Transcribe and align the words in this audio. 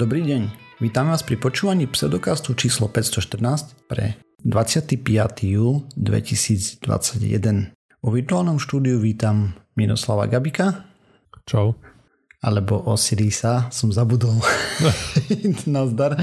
Dobrý 0.00 0.24
deň, 0.24 0.48
vítame 0.80 1.12
vás 1.12 1.20
pri 1.20 1.36
počúvaní 1.36 1.84
pseudokastu 1.84 2.56
číslo 2.56 2.88
514 2.88 3.84
pre 3.84 4.16
25. 4.48 4.96
júl 5.44 5.84
2021. 5.92 6.80
O 8.00 8.08
virtuálnom 8.08 8.56
štúdiu 8.56 8.96
vítam 8.96 9.52
Miroslava 9.76 10.24
Gabika. 10.24 10.88
Čau. 11.44 11.76
Alebo 12.40 12.80
Osirisa, 12.88 13.68
som 13.68 13.92
zabudol. 13.92 14.40
Nazdar. 15.68 16.16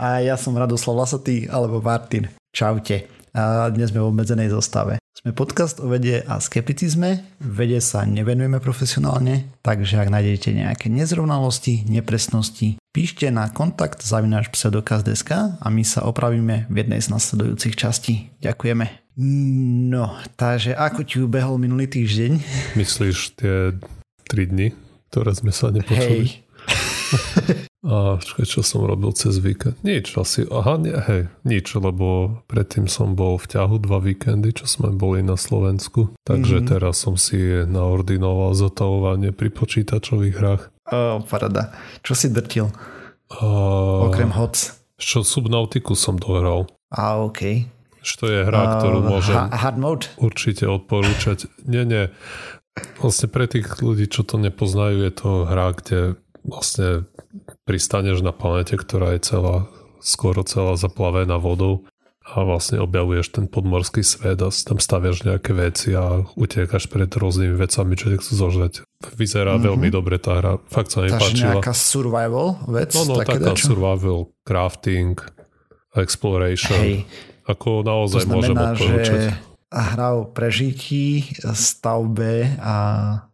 A 0.00 0.24
ja 0.24 0.40
som 0.40 0.56
Radoslav 0.56 1.04
Lasatý, 1.04 1.44
alebo 1.52 1.84
Martin. 1.84 2.24
Čaute. 2.56 3.04
A 3.36 3.68
dnes 3.68 3.92
sme 3.92 4.00
v 4.00 4.16
obmedzenej 4.16 4.48
zostave. 4.48 4.96
Sme 5.12 5.36
podcast 5.36 5.76
o 5.84 5.92
vede 5.92 6.24
a 6.24 6.40
skepticizme. 6.40 7.36
Vede 7.44 7.84
sa 7.84 8.08
nevenujeme 8.08 8.64
profesionálne, 8.64 9.52
takže 9.60 10.00
ak 10.00 10.08
nájdete 10.08 10.56
nejaké 10.56 10.88
nezrovnalosti, 10.88 11.84
nepresnosti, 11.84 12.79
píšte 12.90 13.30
na 13.30 13.46
kontakt 13.50 14.02
zavináš 14.02 14.50
pseudokaz.sk 14.50 15.30
a 15.58 15.66
my 15.70 15.82
sa 15.86 16.02
opravíme 16.06 16.66
v 16.66 16.74
jednej 16.74 17.00
z 17.02 17.08
nasledujúcich 17.14 17.74
častí. 17.78 18.34
Ďakujeme. 18.42 19.14
No, 19.90 20.16
takže 20.34 20.74
ako 20.74 21.00
ti 21.06 21.22
ubehol 21.22 21.60
minulý 21.60 21.86
týždeň? 21.86 22.32
Myslíš 22.74 23.38
tie 23.38 23.74
3 24.30 24.50
dni, 24.50 24.74
ktoré 25.10 25.30
sme 25.34 25.52
sa 25.54 25.70
nepočuli? 25.70 26.26
Hej. 26.26 27.68
A 27.80 28.20
čakaj, 28.20 28.44
čo 28.44 28.60
som 28.60 28.84
robil 28.84 29.08
cez 29.16 29.40
víkend? 29.40 29.72
Nič 29.80 30.12
asi. 30.20 30.44
Aha, 30.52 30.76
nie, 30.76 30.92
hej, 30.92 31.32
nič, 31.48 31.72
lebo 31.80 32.38
predtým 32.44 32.84
som 32.92 33.16
bol 33.16 33.40
v 33.40 33.56
ťahu 33.56 33.80
dva 33.80 34.04
víkendy, 34.04 34.52
čo 34.52 34.68
sme 34.68 34.92
boli 34.92 35.24
na 35.24 35.40
Slovensku. 35.40 36.12
Takže 36.28 36.60
mm-hmm. 36.60 36.70
teraz 36.76 37.00
som 37.00 37.16
si 37.16 37.40
naordinoval 37.64 38.52
zotavovanie 38.52 39.32
pri 39.32 39.48
počítačových 39.48 40.34
hrách. 40.36 40.62
O, 40.90 41.22
parada. 41.24 41.70
Čo 42.02 42.12
si 42.18 42.26
drtil? 42.28 42.68
A... 43.30 43.44
Okrem 44.10 44.34
HOC. 44.34 44.74
Čo 45.00 45.22
Subnautiku 45.24 45.94
som 45.94 46.18
dohral. 46.18 46.66
A, 46.90 47.22
OK. 47.22 47.64
Čo 48.00 48.26
je 48.26 48.42
hra, 48.48 48.80
ktorú 48.80 49.04
môžem 49.04 49.36
ha- 49.36 49.52
hard 49.52 49.78
mode? 49.78 50.06
určite 50.16 50.64
odporúčať. 50.64 51.46
Nie, 51.68 51.84
nie. 51.84 52.08
Vlastne 52.96 53.28
pre 53.28 53.44
tých 53.44 53.68
ľudí, 53.84 54.08
čo 54.08 54.24
to 54.24 54.40
nepoznajú, 54.40 55.04
je 55.04 55.12
to 55.12 55.30
hra, 55.44 55.76
kde 55.76 56.16
vlastne 56.40 57.04
pristaneš 57.68 58.24
na 58.24 58.32
planete, 58.32 58.80
ktorá 58.80 59.12
je 59.14 59.20
celá, 59.28 59.56
skoro 60.00 60.40
celá 60.48 60.80
zaplavená 60.80 61.36
vodou 61.36 61.84
a 62.20 62.44
vlastne 62.44 62.78
objavuješ 62.84 63.32
ten 63.32 63.46
podmorský 63.48 64.04
svet 64.04 64.44
a 64.44 64.52
tam 64.52 64.76
staviaš 64.76 65.24
nejaké 65.24 65.56
veci 65.56 65.96
a 65.96 66.20
utiekaš 66.36 66.92
pred 66.92 67.08
rôznymi 67.08 67.56
vecami, 67.56 67.96
čo 67.96 68.12
chcú 68.12 68.32
zožrať. 68.36 68.84
Vyzerá 69.16 69.56
mm-hmm. 69.56 69.66
veľmi 69.66 69.88
dobre 69.88 70.20
tá 70.20 70.36
hra. 70.36 70.52
Fakt 70.68 70.92
sa 70.92 71.02
mi 71.02 71.10
Takže 71.10 71.18
páčila. 71.18 71.48
nejaká 71.56 71.72
survival 71.72 72.60
vec? 72.68 72.92
No, 72.92 73.02
no 73.08 73.14
taká 73.24 73.40
dačo? 73.40 73.72
survival, 73.72 74.18
crafting, 74.44 75.16
exploration. 75.96 76.76
Hej. 76.76 77.08
Ako 77.48 77.82
naozaj 77.82 78.22
to 78.22 78.26
znamená, 78.28 78.36
môžem 78.36 78.56
odporúčať. 78.60 79.20
Že 79.24 79.50
hra 79.72 80.08
o 80.14 80.22
prežití, 80.28 81.06
stavbe 81.56 82.52
a 82.60 82.76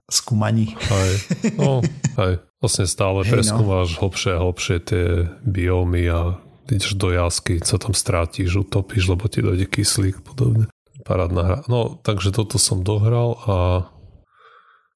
skúmaní. 0.07 0.79
Hej. 0.79 1.13
No, 1.59 1.83
hej. 2.23 2.39
Vlastne 2.57 2.89
stále 2.89 3.21
hey, 3.27 3.37
preskúmaš 3.37 3.99
no. 3.99 4.09
hlbšie 4.09 4.31
a 4.33 4.39
hlbšie 4.41 4.77
tie 4.81 5.07
biómy 5.45 6.09
a 6.09 6.41
ideš 6.71 6.99
do 6.99 7.15
jasky, 7.15 7.63
sa 7.63 7.79
tam 7.79 7.95
strátiš, 7.95 8.67
utopíš, 8.67 9.11
lebo 9.11 9.27
ti 9.31 9.43
dojde 9.43 9.67
kyslík 9.67 10.23
podobne. 10.23 10.67
Parádna 11.07 11.43
hra. 11.47 11.59
No, 11.71 11.99
takže 12.03 12.35
toto 12.35 12.59
som 12.59 12.83
dohral 12.83 13.39
a, 13.47 13.59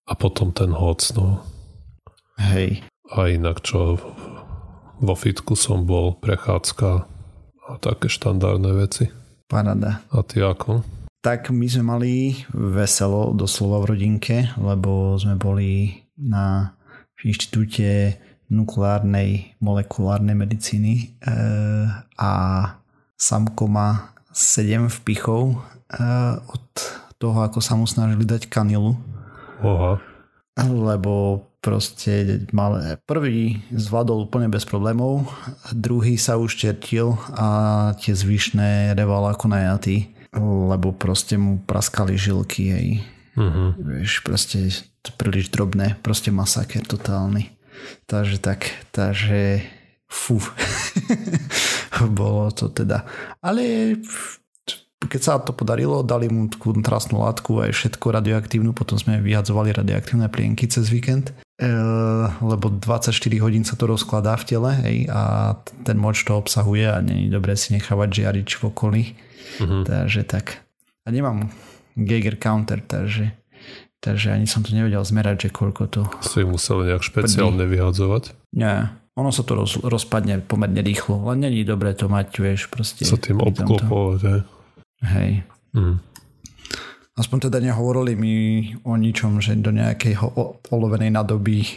a 0.07 0.13
potom 0.19 0.51
ten 0.51 0.75
hoc, 0.75 1.07
no. 1.15 1.47
Hej. 2.41 2.83
A 3.11 3.31
inak 3.31 3.63
čo, 3.63 4.01
vo 4.99 5.15
fitku 5.15 5.55
som 5.55 5.87
bol, 5.87 6.19
prechádzka 6.19 7.07
a 7.71 7.73
také 7.79 8.11
štandardné 8.11 8.71
veci. 8.75 9.05
Paráda. 9.47 10.03
A 10.11 10.23
ty 10.27 10.43
ako? 10.43 10.83
Tak 11.21 11.53
my 11.53 11.67
sme 11.69 11.85
mali 11.85 12.13
veselo 12.55 13.37
doslova 13.37 13.85
v 13.85 13.89
rodinke, 13.95 14.51
lebo 14.57 15.21
sme 15.21 15.37
boli 15.37 16.01
na 16.17 16.75
v 17.21 17.29
inštitúte 17.29 18.17
nukleárnej 18.51 19.55
molekulárnej 19.63 20.35
medicíny 20.35 21.15
e, 21.23 21.33
a 22.19 22.33
Samko 23.15 23.71
má 23.71 24.11
7 24.35 24.91
vpichov 24.91 25.55
e, 25.55 25.57
od 26.51 26.67
toho, 27.23 27.39
ako 27.47 27.63
sa 27.63 27.79
mu 27.79 27.87
snažili 27.87 28.27
dať 28.27 28.51
kanilu. 28.51 28.99
Oha. 29.63 30.03
Lebo 30.61 31.47
proste 31.61 32.43
mal, 32.51 32.99
prvý 33.05 33.61
zvládol 33.71 34.27
úplne 34.29 34.49
bez 34.49 34.65
problémov, 34.65 35.29
druhý 35.71 36.17
sa 36.17 36.41
už 36.41 36.57
čertil 36.57 37.21
a 37.37 37.93
tie 38.01 38.17
zvyšné 38.17 38.97
reval 38.97 39.29
ako 39.29 39.53
najatý, 39.53 40.09
lebo 40.41 40.97
proste 40.97 41.37
mu 41.37 41.61
praskali 41.61 42.17
žilky 42.17 42.73
jej. 42.73 42.89
Uh-huh. 43.37 43.77
Vieš, 43.77 44.25
proste 44.25 44.59
príliš 45.21 45.53
drobné, 45.53 46.01
proste 46.01 46.33
masaker 46.33 46.83
totálny. 46.83 47.53
Takže 48.07 48.43
tak, 48.43 48.71
takže 48.91 49.63
fú. 50.11 50.43
Bolo 52.19 52.51
to 52.51 52.73
teda. 52.73 53.07
Ale 53.39 53.95
keď 55.01 55.21
sa 55.21 55.41
to 55.41 55.57
podarilo, 55.57 56.05
dali 56.05 56.29
mu 56.29 56.47
kontrastnú 56.53 57.25
látku 57.25 57.65
aj 57.65 57.73
všetko 57.73 58.07
radioaktívnu, 58.21 58.77
potom 58.77 59.01
sme 59.01 59.23
vyhadzovali 59.25 59.73
radioaktívne 59.73 60.29
plienky 60.29 60.69
cez 60.69 60.93
víkend, 60.93 61.33
e, 61.57 61.73
lebo 62.45 62.69
24 62.69 63.17
hodín 63.41 63.65
sa 63.65 63.81
to 63.81 63.89
rozkladá 63.89 64.37
v 64.37 64.45
tele 64.45 64.71
hej, 64.85 64.99
a 65.09 65.57
ten 65.89 65.97
moč 65.97 66.21
to 66.29 66.37
obsahuje 66.37 66.85
a 66.85 67.01
není 67.01 67.33
dobre 67.33 67.57
si 67.57 67.73
nechávať 67.73 68.09
žiarič 68.13 68.61
v 68.61 68.63
okolí. 68.69 69.03
Uh-huh. 69.59 69.89
Takže 69.89 70.29
tak. 70.29 70.61
A 71.03 71.11
nemám 71.11 71.49
Geiger 71.97 72.37
counter, 72.37 72.85
takže 72.85 73.40
Takže 74.01 74.33
ani 74.33 74.49
som 74.49 74.65
to 74.65 74.73
nevedel 74.73 75.05
zmerať, 75.05 75.49
že 75.49 75.51
koľko 75.53 75.83
to... 75.93 76.01
Si 76.25 76.41
musel 76.41 76.89
nejak 76.89 77.05
špeciálne 77.05 77.69
prdí. 77.69 77.77
vyhadzovať? 77.77 78.33
Nie, 78.57 78.97
ono 79.13 79.29
sa 79.29 79.45
to 79.45 79.53
roz, 79.61 79.77
rozpadne 79.77 80.41
pomerne 80.41 80.81
rýchlo, 80.81 81.21
len 81.29 81.45
není 81.45 81.69
dobré 81.69 81.93
to 81.93 82.09
mať, 82.09 82.33
vieš, 82.41 82.73
proste... 82.73 83.05
Sa 83.05 83.21
tým 83.21 83.45
obklopovať, 83.45 84.21
hej. 84.25 84.41
Hej. 85.05 85.31
Mm. 85.77 86.01
Aspoň 87.21 87.53
teda 87.53 87.61
nehovorili 87.61 88.17
mi 88.17 88.35
o 88.89 88.97
ničom, 88.97 89.45
že 89.45 89.53
do 89.61 89.69
nejakého 89.69 90.33
olovenej 90.73 91.13
nadoby 91.13 91.69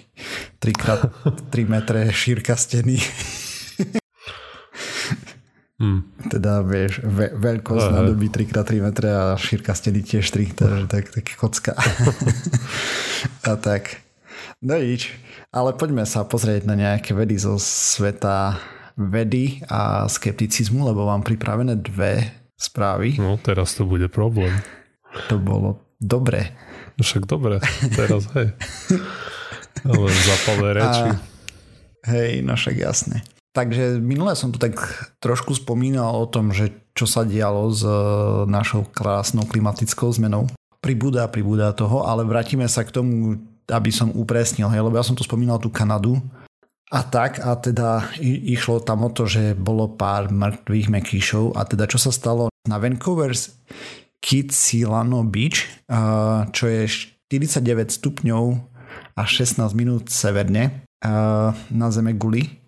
3x3 0.63 1.51
metre 1.67 2.07
šírka 2.15 2.55
steny 2.55 2.95
Hmm. 5.83 6.07
Teda 6.31 6.63
vieš, 6.63 7.03
ve, 7.03 7.35
veľkosť 7.35 7.91
na 7.91 8.07
doby 8.07 8.31
3x3 8.31 8.79
metre 8.79 9.11
a 9.11 9.35
šírka 9.35 9.75
steny 9.75 9.99
tiež 9.99 10.23
3, 10.31 10.55
takže 10.55 10.85
tak, 10.87 11.11
tak 11.11 11.25
kocka. 11.35 11.75
a 13.51 13.59
tak. 13.59 13.99
No 14.63 14.79
nič. 14.79 15.11
Ale 15.51 15.75
poďme 15.75 16.07
sa 16.07 16.23
pozrieť 16.23 16.63
na 16.63 16.79
nejaké 16.79 17.11
vedy 17.11 17.35
zo 17.35 17.59
sveta 17.59 18.63
vedy 18.95 19.59
a 19.67 20.07
skepticizmu, 20.07 20.87
lebo 20.87 21.03
mám 21.03 21.19
pripravené 21.19 21.75
dve 21.75 22.31
správy. 22.55 23.19
No 23.19 23.35
teraz 23.35 23.75
to 23.75 23.83
bude 23.83 24.07
problém. 24.07 24.55
To 25.27 25.35
bolo 25.35 25.83
dobre. 25.99 26.55
Však 26.95 27.27
dobre, 27.27 27.59
teraz 27.91 28.31
hej. 28.39 28.55
Ale 29.89 30.07
zapalé 30.15 30.67
reči. 30.79 31.07
A, 31.11 31.19
hej, 32.07 32.39
no 32.39 32.55
však 32.55 32.79
jasné. 32.79 33.19
Takže 33.53 34.01
minule 34.01 34.33
som 34.33 34.49
tu 34.49 34.57
tak 34.57 34.81
trošku 35.21 35.53
spomínal 35.53 36.17
o 36.17 36.25
tom, 36.25 36.49
že 36.49 36.73
čo 36.97 37.05
sa 37.05 37.21
dialo 37.21 37.69
s 37.69 37.85
e, 37.85 37.93
našou 38.49 38.89
krásnou 38.89 39.45
klimatickou 39.45 40.09
zmenou. 40.09 40.49
Pribúda, 40.81 41.29
pribúda 41.29 41.69
toho, 41.69 42.01
ale 42.09 42.25
vrátime 42.25 42.65
sa 42.65 42.81
k 42.81 42.89
tomu, 42.89 43.37
aby 43.69 43.93
som 43.93 44.09
upresnil, 44.09 44.73
hej, 44.73 44.81
lebo 44.81 44.97
ja 44.97 45.05
som 45.05 45.13
tu 45.13 45.21
spomínal 45.21 45.61
tú 45.61 45.69
Kanadu. 45.69 46.17
A 46.89 47.05
tak, 47.05 47.41
a 47.41 47.53
teda 47.57 48.09
išlo 48.21 48.81
tam 48.81 49.05
o 49.05 49.09
to, 49.09 49.25
že 49.25 49.57
bolo 49.57 49.89
pár 49.89 50.29
mŕtvych 50.29 50.87
mekíšov 50.93 51.57
a 51.57 51.65
teda 51.65 51.89
čo 51.89 51.97
sa 51.97 52.13
stalo? 52.13 52.53
Na 52.69 52.77
Vancouver's 52.77 53.57
Kitsilano 54.21 55.25
Beach, 55.25 55.65
čo 56.53 56.63
je 56.69 56.85
49 57.33 57.97
stupňov 57.97 58.43
a 59.17 59.23
16 59.25 59.73
minút 59.73 60.13
severne 60.13 60.85
na 61.73 61.87
zeme 61.89 62.13
Guli 62.13 62.62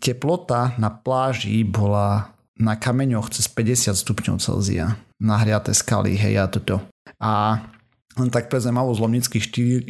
teplota 0.00 0.74
na 0.78 0.90
pláži 0.90 1.62
bola 1.62 2.34
na 2.58 2.78
kameňoch 2.78 3.34
cez 3.34 3.50
50 3.50 3.94
stupňov 3.98 4.36
Celzia. 4.38 4.98
Nahriaté 5.18 5.74
skaly, 5.74 6.14
hej 6.14 6.38
a 6.38 6.46
toto. 6.46 6.82
A 7.18 7.62
len 8.14 8.30
tak 8.30 8.46
pre 8.46 8.62
zaujímavosť 8.62 9.00
lomnický 9.02 9.38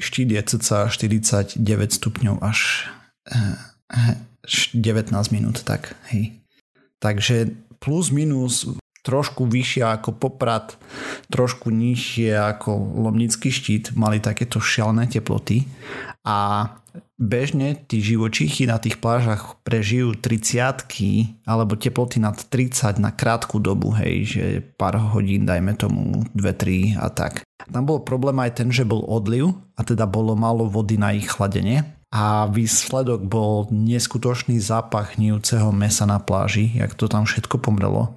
štít, 0.01 0.31
je 0.33 0.43
cca 0.57 0.89
49 0.89 1.61
stupňov 1.93 2.41
až 2.41 2.89
19 4.73 5.13
eh, 5.13 5.33
minút, 5.33 5.61
tak 5.65 5.93
hej. 6.13 6.41
Takže 7.05 7.53
plus 7.85 8.09
minus 8.09 8.65
trošku 9.05 9.45
vyššia 9.45 10.01
ako 10.01 10.17
Poprad, 10.17 10.81
trošku 11.29 11.69
nižšie 11.69 12.33
ako 12.33 12.73
Lomnický 13.05 13.53
štít, 13.53 13.93
mali 13.95 14.19
takéto 14.19 14.59
šialené 14.59 15.07
teploty 15.07 15.69
a 16.25 16.67
bežne 17.21 17.79
tí 17.79 18.03
živočíchy 18.03 18.67
na 18.67 18.81
tých 18.81 18.99
plážach 18.99 19.61
prežijú 19.63 20.17
30 20.19 21.45
alebo 21.47 21.77
teploty 21.79 22.19
nad 22.19 22.35
30 22.35 22.99
na 22.99 23.13
krátku 23.15 23.61
dobu, 23.61 23.95
hej, 23.95 24.15
že 24.25 24.45
pár 24.81 24.99
hodín, 24.99 25.47
dajme 25.47 25.77
tomu 25.77 26.25
2-3 26.35 26.99
a 26.99 27.07
tak. 27.13 27.45
Tam 27.61 27.85
bol 27.87 28.03
problém 28.03 28.41
aj 28.41 28.61
ten, 28.61 28.69
že 28.73 28.89
bol 28.89 29.05
odliv 29.05 29.53
a 29.79 29.85
teda 29.87 30.09
bolo 30.09 30.33
málo 30.35 30.67
vody 30.67 30.97
na 30.97 31.13
ich 31.15 31.29
chladenie 31.29 31.85
a 32.15 32.47
výsledok 32.47 33.27
bol 33.27 33.67
neskutočný 33.75 34.63
zápach 34.63 35.19
hnijúceho 35.19 35.75
mesa 35.75 36.07
na 36.07 36.23
pláži, 36.23 36.71
jak 36.73 36.95
to 36.95 37.11
tam 37.11 37.27
všetko 37.27 37.59
pomrelo. 37.59 38.15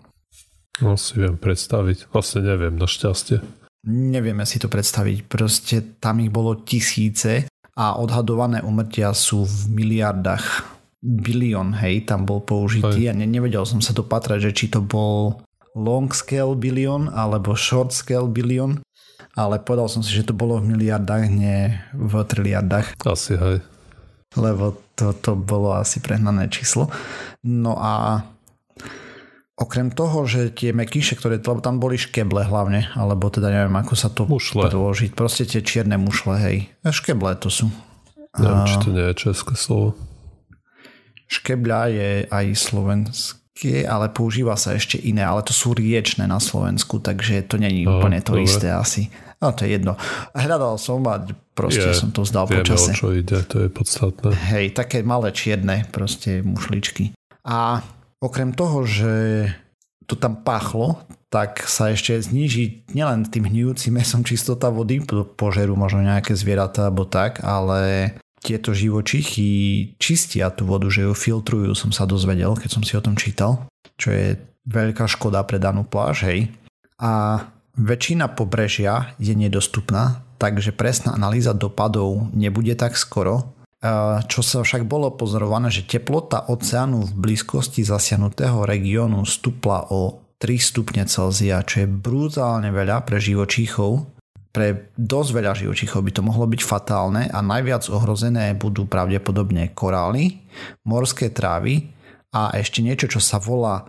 No 0.84 0.94
si 0.94 1.18
viem 1.18 1.38
predstaviť, 1.38 2.14
vlastne 2.14 2.46
neviem, 2.46 2.78
našťastie. 2.78 3.42
Nevieme 3.88 4.44
si 4.44 4.60
to 4.60 4.68
predstaviť, 4.68 5.18
proste 5.26 5.76
tam 5.98 6.20
ich 6.20 6.30
bolo 6.30 6.60
tisíce 6.62 7.48
a 7.78 7.96
odhadované 7.98 8.62
umrtia 8.62 9.14
sú 9.14 9.48
v 9.48 9.58
miliardách. 9.74 10.76
Bilión, 10.98 11.78
hej, 11.78 12.10
tam 12.10 12.26
bol 12.26 12.42
použitý 12.42 13.06
a 13.08 13.14
ne, 13.14 13.30
nevedel 13.30 13.64
som 13.64 13.80
sa 13.80 13.94
dopatrať, 13.94 14.50
že 14.50 14.52
či 14.52 14.66
to 14.74 14.82
bol 14.82 15.46
long 15.78 16.10
scale 16.10 16.58
bilión 16.58 17.06
alebo 17.14 17.54
short 17.54 17.94
scale 17.94 18.26
bilión, 18.26 18.82
ale 19.38 19.62
povedal 19.62 19.86
som 19.88 20.02
si, 20.02 20.18
že 20.18 20.26
to 20.26 20.34
bolo 20.34 20.58
v 20.58 20.74
miliardách, 20.74 21.30
nie 21.30 21.78
v 21.94 22.14
triliardách. 22.26 22.98
Asi 23.06 23.38
hej. 23.38 23.62
Lebo 24.34 24.82
to, 24.98 25.14
to 25.14 25.38
bolo 25.38 25.78
asi 25.78 26.02
prehnané 26.02 26.50
číslo. 26.50 26.90
No 27.46 27.78
a 27.78 28.26
Okrem 29.58 29.90
toho, 29.90 30.30
že 30.30 30.54
tie 30.54 30.70
mekíše, 30.70 31.18
ktoré 31.18 31.42
lebo 31.42 31.58
tam 31.66 31.82
boli 31.82 31.98
škeble 31.98 32.46
hlavne, 32.46 32.94
alebo 32.94 33.26
teda 33.34 33.50
neviem, 33.50 33.74
ako 33.74 33.94
sa 33.98 34.14
to 34.14 34.30
mušle. 34.30 34.70
predložiť. 34.70 35.18
Proste 35.18 35.50
tie 35.50 35.66
čierne 35.66 35.98
mušle, 35.98 36.38
hej. 36.38 36.58
Škeble 36.86 37.34
to 37.42 37.50
sú. 37.50 37.66
Neviem, 38.38 38.70
či 38.70 38.76
to 38.86 38.90
nie 38.94 39.06
je 39.10 39.16
české 39.18 39.58
slovo. 39.58 39.98
Škebľa 41.26 41.82
je 41.90 42.12
aj 42.30 42.46
slovenské, 42.54 43.90
ale 43.90 44.14
používa 44.14 44.54
sa 44.62 44.78
ešte 44.78 45.02
iné, 45.02 45.26
ale 45.26 45.42
to 45.42 45.58
sú 45.58 45.74
riečne 45.74 46.30
na 46.30 46.38
Slovensku, 46.38 47.02
takže 47.02 47.50
to 47.50 47.58
není 47.58 47.82
no, 47.82 47.98
úplne 47.98 48.22
to 48.22 48.38
dobre. 48.38 48.46
isté 48.46 48.70
asi. 48.70 49.10
No 49.42 49.58
to 49.58 49.66
je 49.66 49.74
jedno. 49.74 49.98
Hľadal 50.38 50.78
som 50.78 51.02
a 51.10 51.18
proste 51.58 51.94
je, 51.94 51.98
som 51.98 52.14
to 52.14 52.22
vzdal 52.22 52.46
vieme, 52.46 52.62
počase. 52.62 52.94
o 52.94 52.98
čo 52.98 53.10
ide, 53.10 53.42
to 53.50 53.66
je 53.66 53.70
podstatné. 53.74 54.38
Hej, 54.54 54.78
také 54.78 55.02
malé 55.02 55.34
čierne 55.34 55.90
proste 55.90 56.46
mušličky. 56.46 57.18
A 57.42 57.82
Okrem 58.18 58.54
toho, 58.54 58.82
že 58.88 59.14
to 60.08 60.16
tam 60.16 60.42
pachlo, 60.42 61.04
tak 61.28 61.68
sa 61.68 61.92
ešte 61.92 62.16
zníži 62.16 62.88
nielen 62.96 63.28
tým 63.28 63.52
hnijúcim 63.52 64.00
mesom 64.00 64.24
čistota 64.24 64.72
vody, 64.72 65.04
požerú 65.36 65.76
možno 65.76 66.02
nejaké 66.02 66.32
zvieratá 66.34 66.88
alebo 66.88 67.04
tak, 67.04 67.44
ale 67.44 68.16
tieto 68.40 68.72
živočichy 68.72 69.50
čistia 70.00 70.48
tú 70.50 70.64
vodu, 70.64 70.88
že 70.88 71.04
ju 71.04 71.12
filtrujú, 71.12 71.76
som 71.76 71.92
sa 71.92 72.08
dozvedel, 72.08 72.56
keď 72.56 72.70
som 72.72 72.84
si 72.88 72.96
o 72.96 73.04
tom 73.04 73.20
čítal, 73.20 73.68
čo 74.00 74.16
je 74.16 74.40
veľká 74.64 75.04
škoda 75.04 75.44
pre 75.44 75.60
danú 75.60 75.84
pláž, 75.84 76.24
hej. 76.24 76.48
A 76.96 77.44
väčšina 77.76 78.32
pobrežia 78.32 79.12
je 79.20 79.36
nedostupná, 79.36 80.24
takže 80.40 80.72
presná 80.72 81.12
analýza 81.12 81.52
dopadov 81.52 82.32
nebude 82.32 82.72
tak 82.80 82.96
skoro, 82.96 83.57
čo 84.26 84.42
sa 84.42 84.66
však 84.66 84.90
bolo 84.90 85.14
pozorované, 85.14 85.70
že 85.70 85.86
teplota 85.86 86.50
oceánu 86.50 87.14
v 87.14 87.14
blízkosti 87.14 87.86
zasiahnutého 87.86 88.66
regiónu 88.66 89.22
stupla 89.22 89.94
o 89.94 90.26
3 90.42 90.58
stupne 90.58 91.04
Celzia, 91.06 91.62
čo 91.62 91.86
je 91.86 91.88
brutálne 91.90 92.74
veľa 92.74 93.06
pre 93.06 93.22
živočíchov. 93.22 94.18
Pre 94.50 94.90
dosť 94.98 95.30
veľa 95.30 95.54
živočíchov 95.54 96.02
by 96.02 96.12
to 96.14 96.26
mohlo 96.26 96.50
byť 96.50 96.62
fatálne 96.66 97.30
a 97.30 97.40
najviac 97.46 97.86
ohrozené 97.94 98.58
budú 98.58 98.90
pravdepodobne 98.90 99.70
korály, 99.78 100.42
morské 100.82 101.30
trávy 101.30 101.94
a 102.34 102.58
ešte 102.58 102.82
niečo, 102.82 103.06
čo 103.06 103.22
sa 103.22 103.38
volá 103.38 103.86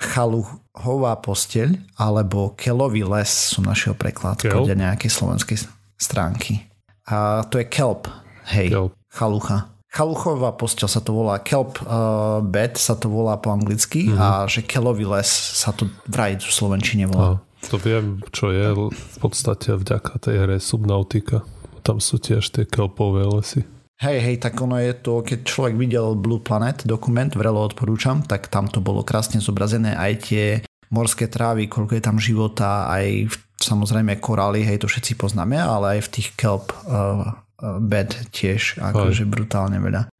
chaluhová 0.00 1.20
posteľ 1.20 1.76
alebo 2.00 2.56
kelový 2.56 3.04
les 3.04 3.28
sú 3.28 3.60
našiel 3.60 3.92
preklad 3.92 4.40
podľa 4.40 4.72
nejakej 4.72 5.10
slovenskej 5.12 5.68
stránky. 6.00 6.64
A 7.12 7.44
to 7.52 7.60
je 7.60 7.68
kelp, 7.68 8.08
hej. 8.48 8.72
Kelp 8.72 9.01
chalucha. 9.12 9.68
Chaluchová 9.92 10.56
postel 10.56 10.88
sa 10.88 11.04
to 11.04 11.12
volá, 11.12 11.36
kelp 11.44 11.76
uh, 11.84 12.40
bed 12.40 12.80
sa 12.80 12.96
to 12.96 13.12
volá 13.12 13.36
po 13.36 13.52
anglicky 13.52 14.08
mm-hmm. 14.08 14.16
a 14.16 14.48
že 14.48 14.64
kelový 14.64 15.04
les 15.04 15.28
sa 15.28 15.68
to 15.76 15.84
vraj 16.08 16.40
v 16.40 16.48
Slovenčine 16.48 17.04
volá. 17.04 17.36
A, 17.36 17.68
to 17.68 17.76
viem, 17.76 18.24
čo 18.32 18.48
je 18.48 18.72
v 18.88 19.16
podstate 19.20 19.76
vďaka 19.76 20.16
tej 20.16 20.48
hre 20.48 20.56
Subnautica. 20.56 21.44
Tam 21.84 22.00
sú 22.00 22.16
tiež 22.16 22.56
tie 22.56 22.64
kelpové 22.64 23.28
lesy. 23.28 23.68
Hej, 24.00 24.18
hej, 24.18 24.36
tak 24.40 24.56
ono 24.58 24.80
je 24.80 24.96
to, 24.96 25.20
keď 25.20 25.44
človek 25.44 25.74
videl 25.76 26.16
Blue 26.16 26.40
Planet 26.40 26.88
dokument, 26.88 27.28
vrelo 27.28 27.60
odporúčam, 27.62 28.24
tak 28.24 28.48
tam 28.48 28.66
to 28.66 28.80
bolo 28.80 29.04
krásne 29.04 29.38
zobrazené 29.38 29.94
aj 29.94 30.12
tie 30.26 30.44
morské 30.88 31.28
trávy, 31.28 31.68
koľko 31.68 32.00
je 32.00 32.02
tam 32.02 32.16
života, 32.18 32.88
aj 32.90 33.30
v, 33.30 33.34
samozrejme 33.60 34.18
korály, 34.18 34.64
hej, 34.66 34.82
to 34.82 34.90
všetci 34.90 35.20
poznáme, 35.20 35.54
ale 35.54 35.98
aj 35.98 36.00
v 36.08 36.12
tých 36.18 36.28
kelp 36.34 36.74
uh, 36.88 37.41
bed 37.62 38.34
tiež, 38.34 38.82
akože 38.82 39.22
brutálne 39.22 39.78
veľa. 39.78 40.10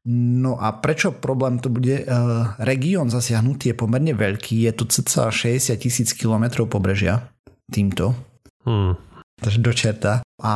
No 0.43 0.59
a 0.63 0.79
prečo 0.79 1.11
problém 1.11 1.59
to 1.59 1.69
bude? 1.69 2.07
Uh, 2.07 2.55
región 2.63 3.11
zasiahnutý 3.11 3.75
je 3.75 3.77
pomerne 3.77 4.15
veľký, 4.15 4.63
je 4.71 4.73
to 4.73 4.85
cca 4.87 5.35
60 5.35 5.75
tisíc 5.83 6.15
kilometrov 6.15 6.71
pobrežia 6.71 7.27
týmto. 7.67 8.15
Hmm. 8.63 8.95
Takže 9.43 9.59
do 9.59 9.73
čerta. 9.75 10.13
A 10.39 10.55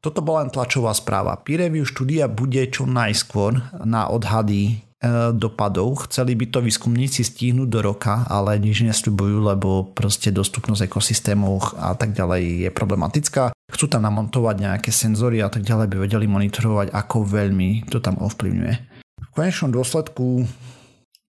toto 0.00 0.24
bola 0.24 0.46
len 0.46 0.52
tlačová 0.54 0.96
správa. 0.96 1.36
Peer 1.36 1.68
review 1.68 1.84
štúdia 1.84 2.32
bude 2.32 2.64
čo 2.72 2.88
najskôr 2.88 3.60
na 3.84 4.08
odhady 4.08 4.80
E, 4.80 4.85
dopadov. 5.34 6.08
Chceli 6.08 6.34
by 6.34 6.46
to 6.50 6.58
výskumníci 6.62 7.22
stihnúť 7.24 7.68
do 7.68 7.80
roka, 7.82 8.26
ale 8.28 8.58
nič 8.60 8.84
nesľubujú, 8.84 9.36
lebo 9.42 9.90
proste 9.94 10.30
dostupnosť 10.30 10.86
ekosystémov 10.86 11.78
a 11.78 11.94
tak 11.94 12.12
ďalej 12.12 12.68
je 12.68 12.70
problematická. 12.70 13.50
Chcú 13.66 13.86
tam 13.90 14.06
namontovať 14.06 14.56
nejaké 14.62 14.90
senzory 14.94 15.42
a 15.42 15.50
tak 15.50 15.66
ďalej, 15.66 15.90
by 15.90 15.96
vedeli 16.06 16.26
monitorovať, 16.30 16.94
ako 16.94 17.26
veľmi 17.26 17.90
to 17.90 17.98
tam 17.98 18.18
ovplyvňuje. 18.22 18.74
V 19.16 19.28
konečnom 19.34 19.74
dôsledku 19.74 20.46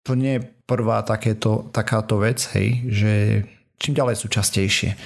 to 0.05 0.11
nie 0.15 0.39
je 0.39 0.45
prvá 0.63 1.03
takéto, 1.03 1.67
takáto 1.75 2.19
vec, 2.23 2.39
hej, 2.55 2.87
že 2.87 3.11
čím 3.75 3.93
ďalej 3.97 4.15
sú 4.15 4.27
častejšie. 4.31 4.89
E, 4.93 4.97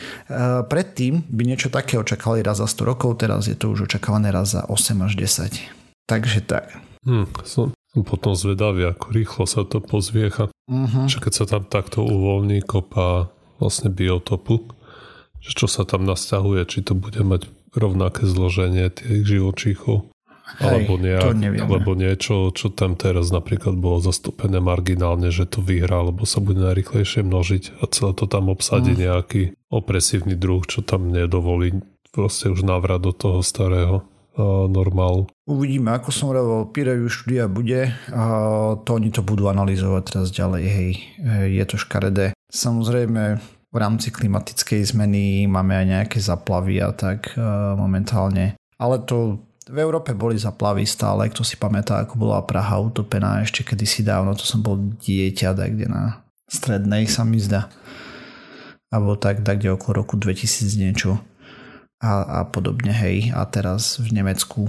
predtým 0.66 1.26
by 1.26 1.44
niečo 1.46 1.74
také 1.74 1.98
očakali 1.98 2.46
raz 2.46 2.62
za 2.62 2.68
100 2.70 2.86
rokov, 2.86 3.18
teraz 3.18 3.50
je 3.50 3.58
to 3.58 3.74
už 3.74 3.90
očakávané 3.90 4.30
raz 4.30 4.54
za 4.54 4.62
8 4.70 5.02
až 5.02 5.14
10. 5.18 5.58
Takže 6.06 6.40
tak. 6.46 6.78
Som, 7.02 7.26
som 7.42 7.68
potom 8.00 8.40
zvedavý, 8.40 8.88
ako 8.88 9.06
rýchlo 9.12 9.44
sa 9.44 9.68
to 9.68 9.84
pozviecha. 9.84 10.48
Uh-huh. 10.72 11.06
Že 11.12 11.18
keď 11.28 11.34
sa 11.36 11.46
tam 11.48 11.68
takto 11.68 12.08
uvoľní 12.08 12.64
kopa 12.64 13.28
vlastne 13.60 13.92
biotopu, 13.92 14.72
že 15.44 15.52
čo 15.52 15.68
sa 15.68 15.84
tam 15.84 16.08
nasťahuje, 16.08 16.64
či 16.72 16.80
to 16.88 16.96
bude 16.96 17.20
mať 17.20 17.52
rovnaké 17.76 18.24
zloženie 18.24 18.88
tých 18.94 19.28
živočíchov. 19.28 20.08
Hej, 20.60 20.84
alebo, 20.84 21.00
nejak, 21.00 21.32
alebo 21.64 21.92
niečo, 21.96 22.52
čo 22.52 22.76
tam 22.76 23.00
teraz 23.00 23.32
napríklad 23.32 23.72
bolo 23.80 24.04
zastúpené 24.04 24.60
marginálne, 24.60 25.32
že 25.32 25.48
to 25.48 25.64
vyhrá, 25.64 26.04
alebo 26.04 26.28
sa 26.28 26.44
bude 26.44 26.60
najrychlejšie 26.60 27.24
množiť 27.24 27.80
a 27.80 27.88
celé 27.88 28.12
to 28.12 28.28
tam 28.28 28.52
obsadí 28.52 28.92
mm. 28.92 29.00
nejaký 29.00 29.42
opresívny 29.72 30.36
druh, 30.36 30.60
čo 30.68 30.84
tam 30.84 31.08
nedovolí 31.08 31.80
proste 32.12 32.52
už 32.52 32.68
návrat 32.68 33.00
do 33.00 33.16
toho 33.16 33.40
starého 33.40 34.04
normálu. 34.40 35.28
Uvidíme, 35.44 35.92
ako 35.92 36.10
som 36.10 36.32
hovoril, 36.32 36.72
review 36.72 37.12
štúdia 37.12 37.52
bude 37.52 37.92
to 38.88 38.90
oni 38.96 39.12
to 39.12 39.20
budú 39.22 39.52
analyzovať 39.52 40.04
teraz 40.08 40.30
ďalej, 40.32 40.64
hej, 40.64 40.92
je 41.52 41.64
to 41.68 41.76
škaredé. 41.76 42.32
Samozrejme, 42.48 43.24
v 43.72 43.78
rámci 43.80 44.12
klimatickej 44.12 44.84
zmeny 44.96 45.48
máme 45.48 45.76
aj 45.76 45.86
nejaké 45.88 46.18
zaplavy 46.24 46.80
a 46.80 46.96
tak 46.96 47.36
momentálne, 47.76 48.56
ale 48.80 49.04
to 49.04 49.44
v 49.72 49.78
Európe 49.78 50.12
boli 50.12 50.36
zaplavy 50.36 50.84
stále, 50.84 51.30
kto 51.32 51.48
si 51.48 51.56
pamätá, 51.56 52.04
ako 52.04 52.20
bola 52.20 52.44
Praha 52.44 52.82
utopená 52.82 53.40
ešte 53.46 53.64
kedysi 53.64 54.04
dávno, 54.04 54.36
to 54.36 54.44
som 54.44 54.60
bol 54.60 54.76
dieťa, 54.76 55.56
tak 55.56 55.78
kde 55.78 55.88
na 55.88 56.24
strednej 56.52 57.08
sa 57.08 57.24
mi 57.24 57.40
zdá. 57.40 57.72
Alebo 58.92 59.16
tak, 59.16 59.40
tak 59.48 59.64
kde 59.64 59.72
okolo 59.72 60.04
roku 60.04 60.20
2000 60.20 60.76
niečo 60.76 61.24
a, 62.02 62.42
a 62.42 62.50
podobne, 62.50 62.90
hej. 62.92 63.30
A 63.32 63.46
teraz 63.46 64.02
v 64.02 64.10
Nemecku 64.12 64.68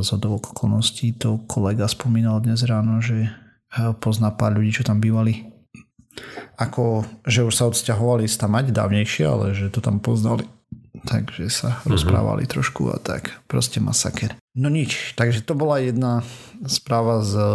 z 0.00 0.08
hodovok 0.16 0.56
okolností 0.56 1.12
to 1.20 1.44
kolega 1.44 1.84
spomínal 1.84 2.40
dnes 2.40 2.64
ráno, 2.64 3.04
že 3.04 3.28
pozná 4.00 4.32
pár 4.32 4.56
ľudí, 4.56 4.72
čo 4.72 4.88
tam 4.88 5.04
bývali. 5.04 5.52
Ako, 6.56 7.04
že 7.28 7.44
už 7.44 7.54
sa 7.54 7.68
odsťahovali 7.68 8.24
tam 8.40 8.56
mať 8.56 8.72
dávnejšie, 8.72 9.24
ale 9.28 9.52
že 9.52 9.68
to 9.68 9.84
tam 9.84 10.00
poznali. 10.00 10.48
Takže 11.00 11.48
sa 11.48 11.80
mm-hmm. 11.80 11.92
rozprávali 11.92 12.44
trošku 12.44 12.90
a 12.92 12.98
tak. 13.00 13.40
Proste 13.48 13.80
masaker. 13.80 14.36
No 14.56 14.68
nič, 14.68 15.14
takže 15.14 15.44
to 15.46 15.54
bola 15.54 15.78
jedna 15.80 16.20
správa 16.66 17.22
s 17.22 17.32
e, 17.32 17.46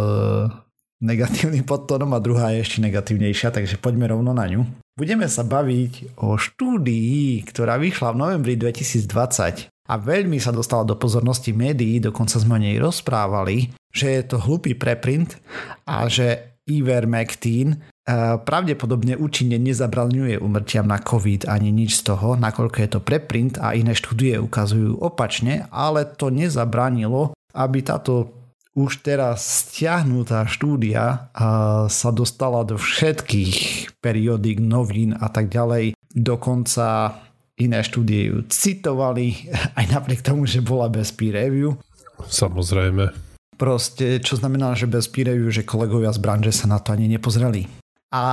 negatívnym 1.04 1.62
podtónom 1.62 2.10
a 2.16 2.22
druhá 2.22 2.56
je 2.56 2.64
ešte 2.64 2.78
negatívnejšia, 2.82 3.52
takže 3.52 3.78
poďme 3.78 4.08
rovno 4.10 4.32
na 4.32 4.48
ňu. 4.48 4.64
Budeme 4.96 5.28
sa 5.28 5.44
baviť 5.44 6.16
o 6.24 6.40
štúdii, 6.40 7.44
ktorá 7.44 7.76
vyšla 7.76 8.16
v 8.16 8.20
novembri 8.24 8.56
2020 8.56 9.68
a 9.68 9.94
veľmi 10.00 10.40
sa 10.40 10.56
dostala 10.56 10.88
do 10.88 10.96
pozornosti 10.96 11.52
médií, 11.52 12.00
dokonca 12.00 12.40
sme 12.40 12.56
o 12.56 12.64
nej 12.64 12.80
rozprávali, 12.80 13.76
že 13.92 14.08
je 14.16 14.22
to 14.24 14.40
hlupý 14.40 14.72
preprint 14.72 15.36
a 15.84 16.08
že 16.08 16.56
Ivermectin 16.64 17.76
eh, 17.76 18.40
pravdepodobne 18.40 19.20
účinne 19.20 19.60
nezabraňuje 19.60 20.40
umrtiam 20.40 20.88
na 20.88 20.96
COVID 20.96 21.44
ani 21.44 21.76
nič 21.76 22.00
z 22.00 22.16
toho, 22.16 22.32
nakoľko 22.40 22.76
je 22.80 22.88
to 22.96 23.00
preprint 23.04 23.60
a 23.60 23.76
iné 23.76 23.92
štúdie 23.92 24.40
ukazujú 24.40 24.96
opačne, 24.96 25.68
ale 25.76 26.08
to 26.08 26.32
nezabránilo, 26.32 27.36
aby 27.52 27.84
táto 27.84 28.45
už 28.76 29.00
teraz 29.00 29.64
stiahnutá 29.64 30.44
štúdia 30.44 31.32
sa 31.88 32.10
dostala 32.12 32.60
do 32.68 32.76
všetkých 32.76 33.56
periódik, 34.04 34.60
novín 34.60 35.16
a 35.16 35.32
tak 35.32 35.48
ďalej. 35.48 35.96
Dokonca 36.12 37.16
iné 37.56 37.80
štúdie 37.80 38.28
ju 38.28 38.38
citovali, 38.52 39.48
aj 39.80 39.84
napriek 39.88 40.20
tomu, 40.20 40.44
že 40.44 40.60
bola 40.60 40.92
bez 40.92 41.08
peer 41.16 41.48
review. 41.48 41.80
Samozrejme. 42.28 43.16
Proste, 43.56 44.20
čo 44.20 44.36
znamená, 44.36 44.76
že 44.76 44.84
bez 44.84 45.08
peer 45.08 45.32
review, 45.32 45.48
že 45.48 45.64
kolegovia 45.64 46.12
z 46.12 46.20
branže 46.20 46.52
sa 46.52 46.68
na 46.68 46.76
to 46.76 46.92
ani 46.92 47.08
nepozreli. 47.08 47.64
A 48.12 48.24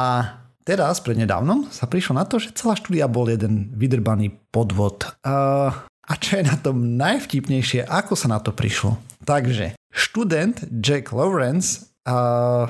teraz, 0.68 1.00
prednedávnom, 1.00 1.72
sa 1.72 1.88
prišlo 1.88 2.20
na 2.20 2.28
to, 2.28 2.44
že 2.44 2.52
celá 2.52 2.76
štúdia 2.76 3.08
bol 3.08 3.32
jeden 3.32 3.72
vydrbaný 3.72 4.36
podvod. 4.52 5.08
A, 5.24 5.88
a 6.04 6.14
čo 6.20 6.40
je 6.40 6.44
na 6.44 6.60
tom 6.60 7.00
najvtipnejšie, 7.00 7.88
ako 7.88 8.14
sa 8.20 8.28
na 8.28 8.40
to 8.44 8.52
prišlo? 8.52 9.00
Takže, 9.24 9.80
študent 9.88 10.68
Jack 10.84 11.16
Lawrence 11.16 11.96
uh, 12.04 12.68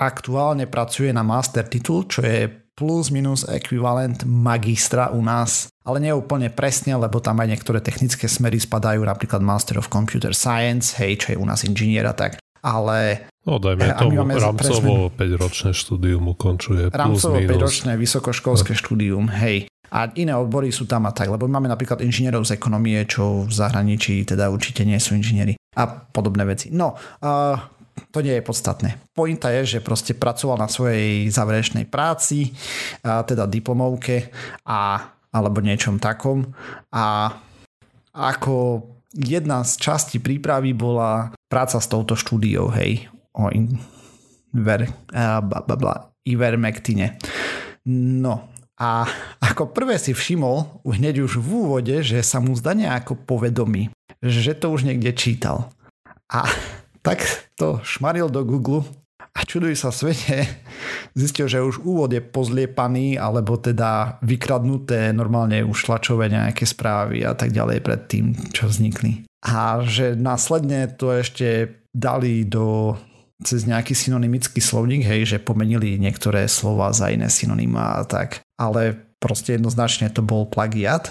aktuálne 0.00 0.64
pracuje 0.64 1.12
na 1.12 1.20
master 1.20 1.68
titul, 1.68 2.08
čo 2.08 2.24
je 2.24 2.48
plus 2.72 3.12
minus 3.12 3.44
ekvivalent 3.44 4.24
magistra 4.24 5.12
u 5.12 5.20
nás, 5.20 5.68
ale 5.84 6.00
nie 6.00 6.12
úplne 6.16 6.48
presne, 6.48 6.96
lebo 6.96 7.20
tam 7.20 7.44
aj 7.44 7.48
niektoré 7.52 7.84
technické 7.84 8.24
smery 8.24 8.56
spadajú, 8.56 9.04
napríklad 9.04 9.44
Master 9.44 9.76
of 9.76 9.92
Computer 9.92 10.32
Science, 10.32 10.96
hej, 10.96 11.20
čo 11.20 11.36
je 11.36 11.36
u 11.36 11.44
nás 11.44 11.68
inžiniera, 11.68 12.16
tak 12.16 12.40
ale... 12.64 13.28
No 13.44 13.58
dajme 13.60 13.92
tomu, 13.98 14.22
rámcovo 14.24 15.12
5-ročné 15.12 15.74
štúdium 15.74 16.30
ukončuje. 16.32 16.88
Rámcovo 16.94 17.42
5-ročné 17.42 17.98
vysokoškolské 17.98 18.72
no. 18.72 18.78
štúdium, 18.78 19.26
hej 19.28 19.68
a 19.92 20.08
iné 20.16 20.32
odbory 20.32 20.72
sú 20.72 20.88
tam 20.88 21.04
a 21.04 21.12
tak, 21.12 21.28
lebo 21.28 21.44
máme 21.44 21.68
napríklad 21.68 22.00
inžinierov 22.00 22.48
z 22.48 22.56
ekonomie, 22.56 23.04
čo 23.04 23.44
v 23.44 23.52
zahraničí 23.52 24.24
teda 24.24 24.48
určite 24.48 24.88
nie 24.88 24.96
sú 24.96 25.12
inžinieri 25.12 25.60
a 25.76 25.84
podobné 25.86 26.48
veci. 26.48 26.72
No, 26.72 26.96
uh, 26.96 27.56
to 28.08 28.24
nie 28.24 28.40
je 28.40 28.44
podstatné. 28.44 29.12
Pointa 29.12 29.52
je, 29.52 29.76
že 29.76 29.84
proste 29.84 30.16
pracoval 30.16 30.56
na 30.56 30.68
svojej 30.68 31.28
záverečnej 31.28 31.84
práci, 31.92 32.56
a 33.04 33.20
teda 33.20 33.44
diplomovke 33.44 34.32
a, 34.64 35.12
alebo 35.28 35.60
niečom 35.60 36.00
takom 36.00 36.48
a 36.88 37.36
ako 38.16 38.88
jedna 39.12 39.60
z 39.64 39.76
častí 39.76 40.16
prípravy 40.20 40.72
bola 40.72 41.36
práca 41.52 41.76
s 41.76 41.88
touto 41.88 42.16
štúdiou, 42.16 42.72
hej, 42.72 43.12
o 43.36 43.52
in, 43.52 43.76
ver, 44.56 44.88
uh, 44.88 45.40
bla, 45.44 45.60
bla, 45.64 45.76
bla, 45.76 45.94
Ivermectine. 46.24 47.20
No, 47.92 48.51
a 48.82 49.06
ako 49.38 49.70
prvé 49.70 49.94
si 49.94 50.10
všimol 50.10 50.82
hneď 50.82 51.22
už 51.22 51.38
v 51.38 51.48
úvode, 51.54 51.94
že 52.02 52.18
sa 52.26 52.42
mu 52.42 52.58
zdá 52.58 52.74
nejako 52.74 53.14
povedomí, 53.14 53.94
že 54.18 54.58
to 54.58 54.74
už 54.74 54.82
niekde 54.90 55.14
čítal. 55.14 55.70
A 56.26 56.50
tak 57.06 57.22
to 57.54 57.78
šmaril 57.86 58.26
do 58.26 58.42
Google 58.42 58.82
a 59.38 59.46
čuduj 59.46 59.78
sa 59.78 59.94
svete, 59.94 60.50
zistil, 61.14 61.46
že 61.46 61.62
už 61.62 61.78
úvod 61.86 62.10
je 62.10 62.18
pozliepaný 62.18 63.22
alebo 63.22 63.54
teda 63.54 64.18
vykradnuté 64.18 65.14
normálne 65.14 65.62
už 65.62 65.86
tlačové 65.86 66.26
nejaké 66.26 66.66
správy 66.66 67.22
a 67.22 67.38
tak 67.38 67.54
ďalej 67.54 67.86
pred 67.86 68.00
tým, 68.10 68.26
čo 68.50 68.66
vznikli. 68.66 69.22
A 69.46 69.86
že 69.86 70.18
následne 70.18 70.90
to 70.90 71.14
ešte 71.14 71.70
dali 71.94 72.42
do 72.42 72.98
cez 73.42 73.66
nejaký 73.66 73.92
synonymický 73.92 74.62
slovník, 74.62 75.02
hej, 75.02 75.36
že 75.36 75.42
pomenili 75.42 75.98
niektoré 75.98 76.46
slova 76.46 76.94
za 76.94 77.10
iné 77.10 77.26
synonyma 77.26 78.00
a 78.00 78.02
tak. 78.06 78.42
Ale 78.62 78.94
proste 79.18 79.58
jednoznačne 79.58 80.06
to 80.14 80.22
bol 80.22 80.46
plagiat. 80.46 81.10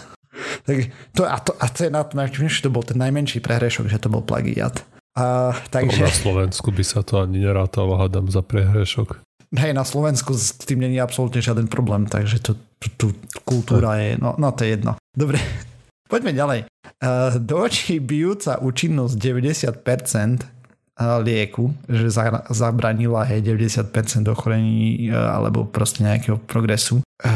Tak 0.63 0.88
to, 1.12 1.27
a, 1.27 1.38
to, 1.43 1.51
a 1.60 1.67
to 1.67 1.88
je 1.88 1.91
na 1.91 2.08
najvtipnejšie, 2.08 2.63
to 2.63 2.72
bol 2.72 2.88
ten 2.88 2.96
najmenší 2.96 3.43
prehrešok, 3.43 3.91
že 3.91 4.00
to 4.00 4.08
bol 4.08 4.24
plagiat. 4.24 4.88
A, 5.20 5.51
takže... 5.67 6.08
Na 6.08 6.12
Slovensku 6.12 6.72
by 6.72 6.84
sa 6.88 7.03
to 7.03 7.20
ani 7.20 7.43
nerátalo, 7.43 8.00
hádam, 8.00 8.31
za 8.31 8.39
prehrešok. 8.39 9.20
Hej, 9.51 9.75
na 9.75 9.84
Slovensku 9.84 10.31
s 10.31 10.55
tým 10.63 10.79
není 10.79 10.96
absolútne 11.03 11.43
žiaden 11.43 11.67
problém, 11.67 12.08
takže 12.08 12.39
to, 12.39 12.55
tu 12.96 13.12
kultúra 13.43 14.00
je, 14.00 14.15
no, 14.15 14.39
no 14.39 14.55
to 14.55 14.63
je 14.63 14.79
jedno. 14.79 14.96
Dobre, 15.12 15.36
poďme 16.12 16.31
ďalej. 16.31 16.60
Uh, 17.03 17.36
do 17.43 17.60
očí 17.60 18.00
bijúca 18.00 18.63
účinnosť 18.63 19.15
90% 19.20 20.61
lieku, 21.00 21.74
že 21.88 22.12
zabranila 22.52 23.24
hej 23.26 23.42
90% 23.42 24.28
ochorení 24.28 25.08
e, 25.08 25.16
alebo 25.16 25.66
proste 25.66 26.04
nejakého 26.04 26.38
progresu. 26.44 27.02
E, 27.02 27.28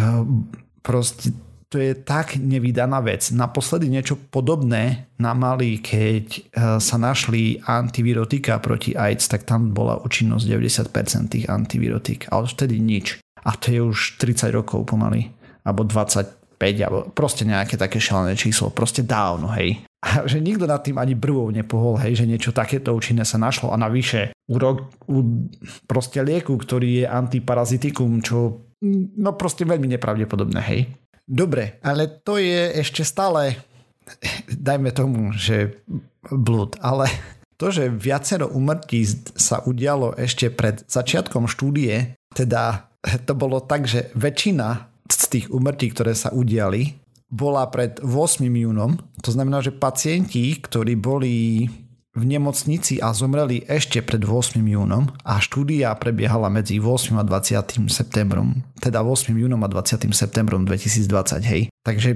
proste 0.84 1.32
to 1.70 1.82
je 1.82 1.98
tak 1.98 2.38
nevydaná 2.38 3.02
vec. 3.02 3.34
Naposledy 3.34 3.90
niečo 3.90 4.16
podobné 4.16 5.10
nám 5.18 5.38
mali, 5.44 5.82
keď 5.82 6.26
e, 6.32 6.40
sa 6.80 6.96
našli 6.96 7.60
antivirotika 7.66 8.62
proti 8.62 8.94
AIDS, 8.94 9.28
tak 9.28 9.44
tam 9.44 9.74
bola 9.74 9.98
účinnosť 10.04 10.46
90% 10.46 11.34
tých 11.34 11.46
antivirotik. 11.50 12.30
A 12.30 12.40
odtedy 12.40 12.78
nič. 12.80 13.20
A 13.46 13.58
to 13.58 13.74
je 13.74 13.82
už 13.82 14.22
30 14.22 14.56
rokov 14.56 14.86
pomaly. 14.88 15.32
Alebo 15.66 15.82
20, 15.84 16.58
5 16.58 16.86
alebo 16.86 17.10
proste 17.12 17.44
nejaké 17.44 17.76
také 17.76 18.00
šalené 18.00 18.38
číslo, 18.38 18.72
proste 18.72 19.04
dávno, 19.04 19.52
hej. 19.54 19.85
Že 20.04 20.38
nikto 20.44 20.66
nad 20.70 20.86
tým 20.86 21.02
ani 21.02 21.18
brvou 21.18 21.50
nepohol, 21.50 21.98
hej, 22.02 22.24
že 22.24 22.30
niečo 22.30 22.54
takéto 22.54 22.94
účinné 22.94 23.26
sa 23.26 23.42
našlo 23.42 23.74
a 23.74 23.78
navyše 23.78 24.36
u, 24.46 24.56
ro- 24.62 24.92
u 25.10 25.18
proste 25.90 26.22
lieku, 26.22 26.54
ktorý 26.56 27.04
je 27.04 27.06
antiparazitikum, 27.10 28.22
čo 28.22 28.70
no 29.18 29.30
proste 29.34 29.66
veľmi 29.66 29.90
nepravdepodobné, 29.98 30.62
hej. 30.62 30.82
Dobre, 31.26 31.82
ale 31.82 32.06
to 32.22 32.38
je 32.38 32.86
ešte 32.86 33.02
stále, 33.02 33.58
dajme 34.54 34.94
tomu, 34.94 35.34
že 35.34 35.82
blúd, 36.30 36.78
ale 36.86 37.10
to, 37.58 37.74
že 37.74 37.90
viacero 37.90 38.46
umrtí 38.46 39.10
sa 39.34 39.66
udialo 39.66 40.14
ešte 40.22 40.54
pred 40.54 40.86
začiatkom 40.86 41.50
štúdie, 41.50 42.14
teda 42.36 42.94
to 43.26 43.34
bolo 43.34 43.58
tak, 43.64 43.90
že 43.90 44.14
väčšina 44.14 44.92
z 45.10 45.26
tých 45.30 45.48
umrtí, 45.50 45.90
ktoré 45.94 46.14
sa 46.14 46.30
udiali, 46.30 47.05
bola 47.30 47.68
pred 47.70 47.98
8 48.02 48.42
júnom. 48.46 48.98
To 49.22 49.30
znamená, 49.34 49.62
že 49.62 49.74
pacienti, 49.74 50.56
ktorí 50.62 50.94
boli 50.98 51.66
v 52.16 52.24
nemocnici 52.24 53.04
a 53.04 53.12
zomreli 53.12 53.68
ešte 53.68 54.00
pred 54.00 54.24
8 54.24 54.56
júnom 54.56 55.12
a 55.28 55.44
štúdia 55.44 55.92
prebiehala 56.00 56.48
medzi 56.48 56.80
8 56.80 57.20
a 57.20 57.24
20. 57.28 57.92
septembrom, 57.92 58.64
teda 58.80 59.04
8 59.04 59.36
júnom 59.36 59.60
a 59.60 59.68
20. 59.68 60.16
septembrom 60.16 60.64
2020, 60.64 61.44
hej. 61.44 61.68
Takže 61.84 62.16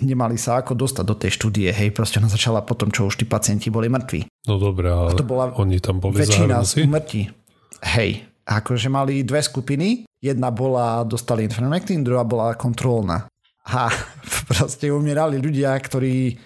nemali 0.00 0.40
sa 0.40 0.64
ako 0.64 0.72
dostať 0.72 1.04
do 1.04 1.16
tej 1.20 1.36
štúdie, 1.36 1.68
hej, 1.68 1.92
proste 1.92 2.16
ona 2.16 2.32
začala 2.32 2.64
potom, 2.64 2.88
čo 2.88 3.12
už 3.12 3.20
tí 3.20 3.28
pacienti 3.28 3.68
boli 3.68 3.92
mŕtvi. 3.92 4.24
No 4.48 4.56
dobré, 4.56 4.88
ale 4.88 5.12
a 5.12 5.20
to 5.20 5.26
bola 5.28 5.52
oni 5.52 5.76
tam 5.76 6.00
boli 6.00 6.24
väčšina 6.24 6.64
z 6.64 6.88
umrtí. 6.88 7.28
Hej, 7.84 8.24
akože 8.48 8.88
mali 8.88 9.20
dve 9.20 9.44
skupiny, 9.44 10.08
Jedna 10.22 10.54
bola, 10.54 11.02
dostali 11.02 11.42
Infermectin, 11.42 12.06
druhá 12.06 12.22
bola 12.22 12.54
kontrolná. 12.54 13.26
A 13.68 13.90
proste 14.50 14.90
umierali 14.90 15.38
ľudia, 15.38 15.74
ktorí, 15.78 16.38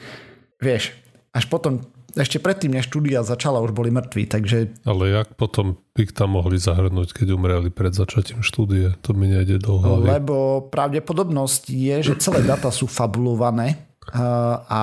vieš, 0.60 0.92
až 1.32 1.44
potom, 1.48 1.84
ešte 2.16 2.40
predtým, 2.40 2.72
než 2.72 2.88
štúdia 2.88 3.20
začala, 3.20 3.60
už 3.60 3.76
boli 3.76 3.92
mŕtvi, 3.92 4.24
takže... 4.24 4.72
Ale 4.88 5.12
jak 5.12 5.36
potom 5.36 5.76
by 5.92 6.08
tam 6.12 6.40
mohli 6.40 6.56
zahrnúť, 6.56 7.12
keď 7.12 7.36
umreli 7.36 7.68
pred 7.68 7.92
začatím 7.92 8.40
štúdie? 8.40 8.96
To 9.04 9.12
mi 9.12 9.28
nejde 9.28 9.60
do 9.60 9.76
hlavy. 9.76 10.16
Lebo 10.16 10.64
pravdepodobnosť 10.72 11.62
je, 11.68 11.96
že 12.12 12.14
celé 12.20 12.40
data 12.44 12.72
sú 12.72 12.88
fabulované 12.88 13.84
a 14.16 14.82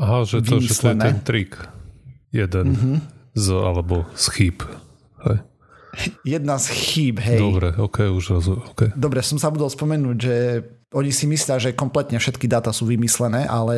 Aha, 0.00 0.24
že 0.24 0.40
to, 0.40 0.56
že 0.56 0.72
to 0.72 0.94
je 0.94 0.98
ten 0.98 1.18
trik. 1.20 1.52
Jeden 2.34 2.66
mm-hmm. 2.74 2.96
z, 3.38 3.46
alebo 3.54 4.08
z 4.18 4.26
chýb. 4.34 4.58
Hej 5.22 5.38
jedna 6.26 6.58
z 6.58 6.74
chýb, 6.74 7.22
hej. 7.22 7.38
Dobre, 7.38 7.70
ok, 7.74 8.10
už 8.10 8.24
okay. 8.74 8.90
Dobre, 8.98 9.22
som 9.22 9.38
sa 9.38 9.50
budol 9.54 9.70
spomenúť, 9.70 10.16
že 10.18 10.36
oni 10.94 11.10
si 11.10 11.26
myslia, 11.26 11.58
že 11.58 11.74
kompletne 11.74 12.22
všetky 12.22 12.46
dáta 12.46 12.70
sú 12.70 12.86
vymyslené, 12.86 13.50
ale 13.50 13.74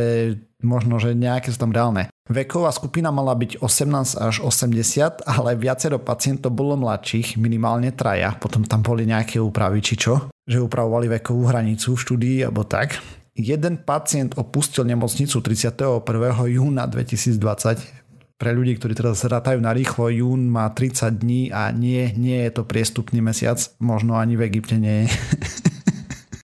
možno, 0.61 1.01
že 1.01 1.17
nejaké 1.17 1.49
sú 1.49 1.57
tam 1.57 1.73
reálne. 1.73 2.13
Veková 2.29 2.69
skupina 2.75 3.09
mala 3.09 3.33
byť 3.33 3.65
18 3.65 4.21
až 4.21 4.37
80, 4.45 5.25
ale 5.25 5.57
viacero 5.57 5.97
pacientov 5.97 6.53
bolo 6.53 6.77
mladších, 6.77 7.41
minimálne 7.41 7.95
traja. 7.97 8.37
Potom 8.37 8.67
tam 8.69 8.85
boli 8.85 9.09
nejaké 9.09 9.41
úpravy, 9.41 9.81
či 9.81 9.97
čo? 9.97 10.29
Že 10.45 10.69
upravovali 10.69 11.17
vekovú 11.17 11.49
hranicu 11.49 11.97
v 11.97 12.03
štúdii, 12.03 12.39
alebo 12.45 12.69
tak. 12.69 13.01
Jeden 13.37 13.81
pacient 13.81 14.37
opustil 14.37 14.85
nemocnicu 14.85 15.41
31. 15.41 16.05
júna 16.53 16.85
2020 16.89 18.07
pre 18.37 18.53
ľudí, 18.53 18.77
ktorí 18.77 18.93
teraz 18.93 19.25
rátajú 19.25 19.61
na 19.65 19.73
rýchlo, 19.73 20.13
jún 20.13 20.53
má 20.53 20.69
30 20.69 21.09
dní 21.21 21.43
a 21.49 21.73
nie, 21.73 22.13
nie 22.21 22.45
je 22.45 22.53
to 22.53 22.69
priestupný 22.69 23.25
mesiac, 23.25 23.57
možno 23.81 24.21
ani 24.21 24.37
v 24.37 24.53
Egypte 24.53 24.77
nie 24.77 25.05
je. 25.05 25.09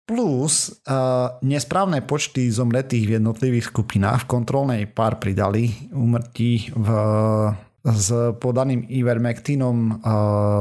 Plus 0.07 0.71
uh, 0.87 1.35
nesprávne 1.43 1.99
počty 1.99 2.47
zomretých 2.47 3.03
v 3.03 3.15
jednotlivých 3.19 3.75
skupinách 3.75 4.23
v 4.23 4.29
kontrolnej 4.39 4.81
pár 4.87 5.19
pridali 5.19 5.91
umrtí 5.91 6.71
v, 6.71 6.87
s 7.83 8.07
podaným 8.39 8.87
ivermectinom 8.87 9.77
uh, 9.77 9.95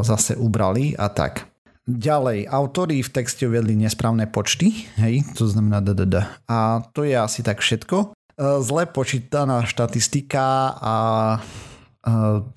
zase 0.03 0.35
ubrali 0.35 0.99
a 0.99 1.07
tak. 1.15 1.47
Ďalej, 1.87 2.51
autori 2.51 2.99
v 2.99 3.15
texte 3.15 3.47
uvedli 3.47 3.79
nesprávne 3.79 4.27
počty, 4.27 4.91
hej, 4.99 5.23
to 5.39 5.47
znamená 5.47 5.79
DDD. 5.79 6.19
A 6.51 6.83
to 6.91 7.07
je 7.07 7.15
asi 7.15 7.47
tak 7.47 7.63
všetko. 7.63 8.11
Zle 8.43 8.91
počítaná 8.91 9.63
štatistika 9.63 10.75
a 10.75 10.97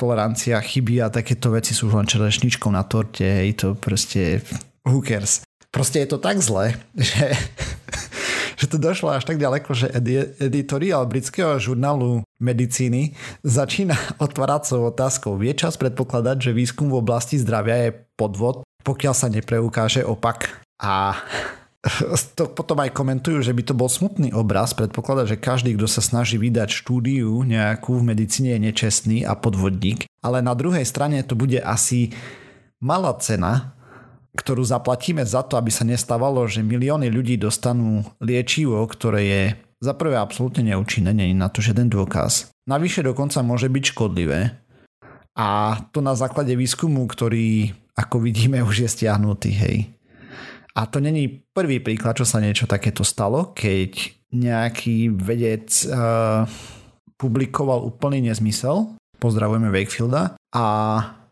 tolerancia 0.01 0.57
chyby 0.57 1.05
a 1.05 1.13
takéto 1.13 1.53
veci 1.53 1.77
sú 1.77 1.93
len 1.93 2.09
čerešničkou 2.09 2.73
na 2.73 2.81
torte, 2.89 3.21
hej, 3.21 3.53
to 3.53 3.77
proste 3.77 4.41
who 4.81 5.05
cares. 5.05 5.45
Proste 5.69 6.01
je 6.01 6.07
to 6.09 6.17
tak 6.17 6.41
zle, 6.41 6.73
že, 6.97 7.37
že 8.57 8.65
to 8.65 8.81
došlo 8.81 9.13
až 9.13 9.23
tak 9.25 9.37
ďaleko, 9.37 9.69
že 9.73 9.93
editoriál 10.41 11.05
britského 11.05 11.61
žurnálu 11.61 12.25
medicíny 12.41 13.13
začína 13.45 13.95
otvárať 14.25 14.73
svojou 14.73 14.89
otázkou. 14.89 15.31
Vie 15.37 15.53
čas 15.53 15.77
predpokladať, 15.77 16.49
že 16.49 16.57
výskum 16.57 16.89
v 16.89 16.99
oblasti 16.99 17.37
zdravia 17.37 17.89
je 17.89 17.91
podvod, 18.17 18.65
pokiaľ 18.81 19.13
sa 19.13 19.29
nepreukáže 19.29 20.01
opak. 20.01 20.49
A 20.81 21.13
to 22.37 22.49
potom 22.51 22.81
aj 22.81 22.91
komentujú, 22.91 23.45
že 23.45 23.53
by 23.53 23.63
to 23.63 23.77
bol 23.77 23.87
smutný 23.87 24.33
obraz, 24.33 24.73
predpokladať, 24.73 25.37
že 25.37 25.37
každý, 25.37 25.69
kto 25.77 25.85
sa 25.85 26.01
snaží 26.01 26.35
vydať 26.41 26.69
štúdiu 26.73 27.45
nejakú 27.45 28.01
v 28.01 28.07
medicíne 28.15 28.57
je 28.57 28.65
nečestný 28.73 29.17
a 29.23 29.37
podvodník. 29.37 30.09
Ale 30.19 30.43
na 30.43 30.57
druhej 30.57 30.83
strane 30.83 31.23
to 31.23 31.37
bude 31.39 31.61
asi 31.61 32.11
malá 32.83 33.15
cena, 33.21 33.78
ktorú 34.35 34.61
zaplatíme 34.61 35.25
za 35.25 35.41
to, 35.41 35.57
aby 35.57 35.73
sa 35.73 35.87
nestávalo, 35.87 36.45
že 36.45 36.61
milióny 36.61 37.09
ľudí 37.09 37.41
dostanú 37.41 38.05
liečivo, 38.21 38.81
ktoré 38.85 39.21
je 39.25 39.43
za 39.79 39.95
prvé 39.95 40.19
absolútne 40.19 40.75
neúčinné, 40.75 41.15
nie 41.15 41.31
na 41.31 41.47
to 41.47 41.63
žiaden 41.63 41.87
dôkaz. 41.87 42.51
Navyše 42.67 43.01
dokonca 43.01 43.39
môže 43.41 43.71
byť 43.71 43.83
škodlivé. 43.95 44.53
A 45.39 45.79
to 45.95 46.03
na 46.03 46.13
základe 46.19 46.51
výskumu, 46.51 47.07
ktorý, 47.07 47.71
ako 47.95 48.19
vidíme, 48.19 48.59
už 48.59 48.85
je 48.85 48.89
stiahnutý, 48.91 49.55
hej. 49.55 49.77
A 50.75 50.83
to 50.85 50.99
není 50.99 51.47
prvý 51.55 51.79
príklad, 51.79 52.19
čo 52.19 52.27
sa 52.27 52.43
niečo 52.43 52.67
takéto 52.67 53.07
stalo, 53.07 53.55
keď 53.55 54.11
nejaký 54.35 55.09
vedec 55.15 55.71
uh, 55.89 56.43
publikoval 57.17 57.81
úplný 57.87 58.29
nezmysel, 58.29 58.99
pozdravujeme 59.17 59.71
Wakefielda, 59.71 60.37
a 60.53 60.65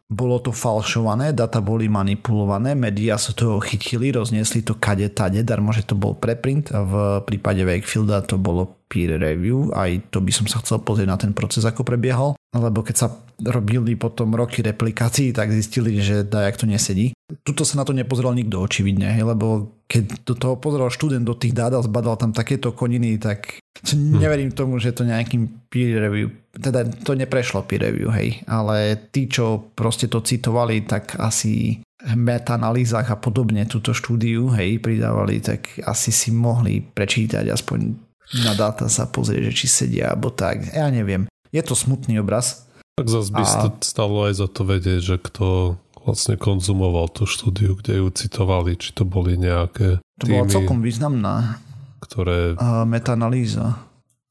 bolo 0.08 0.40
to 0.40 0.56
falšované, 0.56 1.36
data 1.36 1.60
boli 1.60 1.92
manipulované, 1.92 2.80
médiá 2.80 3.20
sa 3.20 3.36
toho 3.36 3.60
chytili, 3.60 4.16
rozniesli 4.16 4.64
to 4.64 4.80
kade 4.80 5.12
tade, 5.12 5.44
darmo, 5.44 5.76
že 5.76 5.84
to 5.84 6.00
bol 6.00 6.16
preprint. 6.16 6.72
V 6.72 7.20
prípade 7.28 7.68
Wakefielda 7.68 8.24
to 8.24 8.40
bolo 8.40 8.88
peer 8.88 9.20
review, 9.20 9.68
aj 9.76 10.08
to 10.08 10.24
by 10.24 10.32
som 10.32 10.48
sa 10.48 10.64
chcel 10.64 10.80
pozrieť 10.80 11.08
na 11.12 11.20
ten 11.20 11.36
proces, 11.36 11.68
ako 11.68 11.84
prebiehal, 11.84 12.40
lebo 12.56 12.88
keď 12.88 12.96
sa 12.96 13.08
robili 13.44 14.00
potom 14.00 14.32
roky 14.32 14.64
replikácií, 14.64 15.36
tak 15.36 15.52
zistili, 15.52 16.00
že 16.00 16.24
dajak 16.24 16.56
to 16.56 16.66
nesedí. 16.72 17.12
Tuto 17.44 17.68
sa 17.68 17.76
na 17.76 17.84
to 17.84 17.92
nepozeral 17.92 18.32
nikto 18.32 18.64
očividne, 18.64 19.12
lebo 19.12 19.77
keď 19.88 20.28
do 20.28 20.36
toho 20.36 20.56
pozeral 20.60 20.92
študent 20.92 21.24
do 21.24 21.32
tých 21.32 21.56
dát 21.56 21.72
a 21.72 21.80
zbadal 21.80 22.20
tam 22.20 22.36
takéto 22.36 22.76
koniny, 22.76 23.18
tak 23.18 23.64
hm. 23.88 24.20
neverím 24.20 24.52
tomu, 24.52 24.78
že 24.78 24.92
to 24.92 25.08
nejakým 25.08 25.72
peer 25.72 26.04
review, 26.04 26.28
teda 26.52 26.84
to 27.08 27.16
neprešlo 27.16 27.64
peer 27.64 27.88
review, 27.88 28.12
hej, 28.12 28.44
ale 28.52 29.00
tí, 29.10 29.32
čo 29.32 29.72
proste 29.74 30.12
to 30.12 30.20
citovali, 30.20 30.84
tak 30.84 31.16
asi 31.16 31.80
meta-analýzach 32.04 33.10
a 33.10 33.18
podobne 33.18 33.66
túto 33.66 33.96
štúdiu, 33.96 34.54
hej, 34.54 34.78
pridávali, 34.78 35.42
tak 35.42 35.82
asi 35.82 36.14
si 36.14 36.30
mohli 36.30 36.84
prečítať 36.84 37.50
aspoň 37.50 38.08
na 38.44 38.54
dáta 38.54 38.92
sa 38.92 39.08
pozrieť, 39.08 39.52
že 39.52 39.54
či 39.56 39.68
sedia 39.72 40.12
alebo 40.12 40.36
tak. 40.36 40.68
Ja 40.76 40.92
neviem. 40.92 41.32
Je 41.56 41.64
to 41.64 41.80
smutný 41.80 42.20
obraz. 42.20 42.68
Tak 43.00 43.08
zase 43.08 43.32
by 43.32 43.44
a... 43.46 43.72
stalo 43.80 44.28
aj 44.28 44.34
za 44.36 44.48
to 44.52 44.62
vedieť, 44.68 45.00
že 45.00 45.16
kto 45.22 45.78
vlastne 46.08 46.40
konzumoval 46.40 47.12
tú 47.12 47.28
štúdiu, 47.28 47.76
kde 47.76 48.00
ju 48.00 48.08
citovali, 48.08 48.80
či 48.80 48.96
to 48.96 49.04
boli 49.04 49.36
nejaké 49.36 50.00
To 50.00 50.24
týmy, 50.24 50.42
bola 50.42 50.46
celkom 50.48 50.80
významná 50.80 51.68
ktoré... 52.08 52.56
Uh, 52.56 52.86
metaanalýza. 52.86 53.84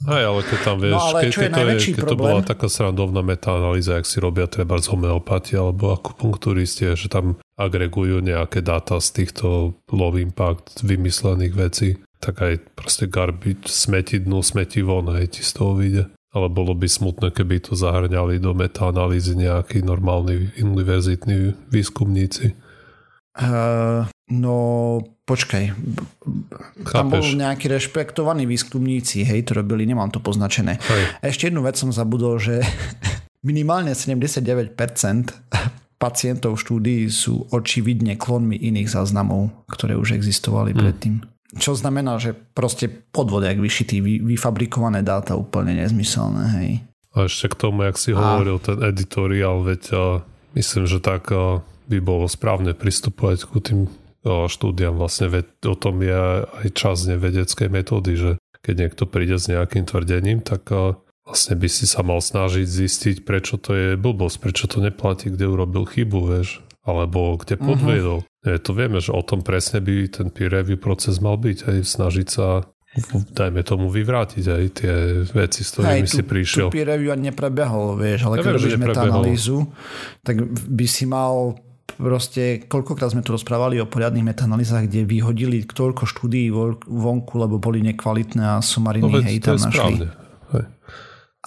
Aj, 0.04 0.22
ale 0.28 0.44
keď 0.44 0.58
tam 0.60 0.76
vieš, 0.76 1.00
no, 1.00 1.16
keď, 1.16 1.32
keď, 1.32 1.50
to, 1.56 1.62
je, 1.64 1.76
keď 1.96 2.04
to 2.04 2.16
bola 2.20 2.40
taká 2.44 2.68
srandovná 2.68 3.24
metaanalýza, 3.24 3.96
jak 3.96 4.04
si 4.04 4.20
robia 4.20 4.44
treba 4.44 4.76
z 4.76 4.92
homeopatie 4.92 5.56
alebo 5.56 5.96
akupunkturisti, 5.96 6.92
že 6.92 7.08
tam 7.08 7.40
agregujú 7.56 8.20
nejaké 8.20 8.60
dáta 8.60 9.00
z 9.00 9.24
týchto 9.24 9.72
low 9.88 10.12
impact 10.20 10.84
vymyslených 10.84 11.54
vecí 11.56 11.90
tak 12.16 12.42
aj 12.42 12.72
proste 12.72 13.06
garbage, 13.06 13.68
smeti 13.68 14.24
dnu, 14.24 14.40
smeti 14.40 14.80
von, 14.80 15.12
aj 15.12 15.36
ti 15.36 15.42
z 15.44 15.52
toho 15.52 15.76
vyjde. 15.76 16.04
Ale 16.36 16.52
bolo 16.52 16.76
by 16.76 16.84
smutné, 16.84 17.32
keby 17.32 17.64
to 17.64 17.72
zahrňali 17.72 18.36
do 18.36 18.52
metaanalýzy 18.52 19.40
nejakí 19.40 19.80
normálni 19.80 20.52
univerzitní 20.60 21.56
výskumníci. 21.72 22.52
Uh, 23.36 24.04
no 24.28 24.56
počkaj, 25.24 25.72
Chápeš. 26.84 26.92
tam 26.92 27.08
bol 27.08 27.24
nejakí 27.24 27.68
rešpektovaní 27.68 28.44
výskumníci, 28.44 29.24
hej, 29.24 29.48
to 29.48 29.56
robili, 29.56 29.88
nemám 29.88 30.12
to 30.12 30.20
poznačené. 30.20 30.76
Hej. 30.80 31.02
Ešte 31.24 31.48
jednu 31.48 31.64
vec 31.64 31.80
som 31.80 31.88
zabudol, 31.88 32.36
že 32.36 32.60
minimálne 33.50 33.96
79% 33.96 34.76
pacientov 35.96 36.56
v 36.56 36.62
štúdii 36.64 37.02
sú 37.08 37.48
očividne 37.52 38.20
klonmi 38.20 38.60
iných 38.60 38.92
záznamov, 38.92 39.52
ktoré 39.72 39.96
už 39.96 40.16
existovali 40.16 40.76
hmm. 40.76 40.80
predtým. 40.80 41.14
Čo 41.56 41.72
znamená, 41.72 42.20
že 42.20 42.36
proste 42.36 42.88
podvod, 42.88 43.44
jak 43.44 43.56
vyšitý, 43.56 44.00
vyfabrikované 44.20 45.00
dáta 45.00 45.34
úplne 45.34 45.76
nezmyselné, 45.76 46.44
hej. 46.60 46.70
A 47.16 47.26
ešte 47.26 47.48
k 47.48 47.56
tomu, 47.56 47.88
jak 47.88 47.96
si 47.96 48.12
a... 48.12 48.16
hovoril, 48.16 48.60
ten 48.60 48.76
editoriál, 48.84 49.64
veď 49.64 49.82
a 49.96 50.04
myslím, 50.52 50.84
že 50.84 51.00
tak 51.00 51.32
a, 51.32 51.64
by 51.88 51.98
bolo 52.04 52.28
správne 52.28 52.76
pristupovať 52.76 53.48
ku 53.48 53.58
tým 53.64 53.88
a, 54.22 54.46
štúdiam. 54.52 55.00
Vlastne 55.00 55.32
veď, 55.32 55.46
o 55.64 55.76
tom 55.76 56.04
je 56.04 56.44
aj 56.44 56.66
čas 56.76 57.08
nevedeckej 57.08 57.72
metódy, 57.72 58.12
že 58.20 58.30
keď 58.60 58.74
niekto 58.76 59.04
príde 59.08 59.40
s 59.40 59.48
nejakým 59.48 59.88
tvrdením, 59.88 60.44
tak 60.44 60.68
a, 60.68 61.00
vlastne 61.24 61.56
by 61.56 61.68
si 61.72 61.88
sa 61.88 62.04
mal 62.04 62.20
snažiť 62.20 62.68
zistiť, 62.68 63.16
prečo 63.24 63.56
to 63.56 63.72
je 63.72 63.88
blbosť, 63.96 64.36
prečo 64.36 64.68
to 64.68 64.84
neplatí, 64.84 65.32
kde 65.32 65.48
urobil 65.48 65.88
chybu, 65.88 66.20
vieš 66.36 66.60
alebo 66.86 67.34
kde 67.34 67.58
podviedol. 67.58 68.22
Uh-huh. 68.22 68.35
Je, 68.46 68.62
to 68.62 68.72
vieme, 68.72 69.02
že 69.02 69.10
o 69.10 69.22
tom 69.26 69.42
presne 69.42 69.82
by 69.82 70.06
ten 70.06 70.30
peer 70.30 70.54
review 70.54 70.78
proces 70.78 71.18
mal 71.18 71.34
byť, 71.34 71.58
aj 71.66 71.76
snažiť 71.82 72.28
sa 72.30 72.62
dajme 73.36 73.60
tomu 73.60 73.92
vyvrátiť 73.92 74.44
aj 74.48 74.64
tie 74.72 74.92
veci, 75.28 75.60
s 75.60 75.76
ktorými 75.76 76.08
si 76.08 76.22
prišiel. 76.24 76.72
Tu 76.72 76.80
peer 76.80 76.88
review 76.88 77.12
ani 77.12 77.28
neprebehol, 77.28 78.00
vieš, 78.00 78.24
ale 78.24 78.40
ja 78.40 78.42
keď 78.46 78.52
robíš 78.56 78.76
metaanalýzu, 78.80 79.58
tak 80.24 80.40
by 80.48 80.86
si 80.88 81.04
mal 81.04 81.60
proste, 81.96 82.64
koľkokrát 82.68 83.12
sme 83.12 83.24
tu 83.24 83.36
rozprávali 83.36 83.80
o 83.80 83.88
poriadnych 83.88 84.24
metaanalýzach, 84.24 84.88
kde 84.88 85.04
vyhodili 85.04 85.64
toľko 85.64 86.08
štúdií 86.08 86.48
vonku, 86.86 87.34
lebo 87.36 87.60
boli 87.60 87.84
nekvalitné 87.84 88.60
a 88.60 88.64
sumariny 88.64 89.12
no, 89.12 89.20
hej, 89.20 89.44
tam 89.44 89.60
našli. 89.60 89.72
Správne. 89.76 90.25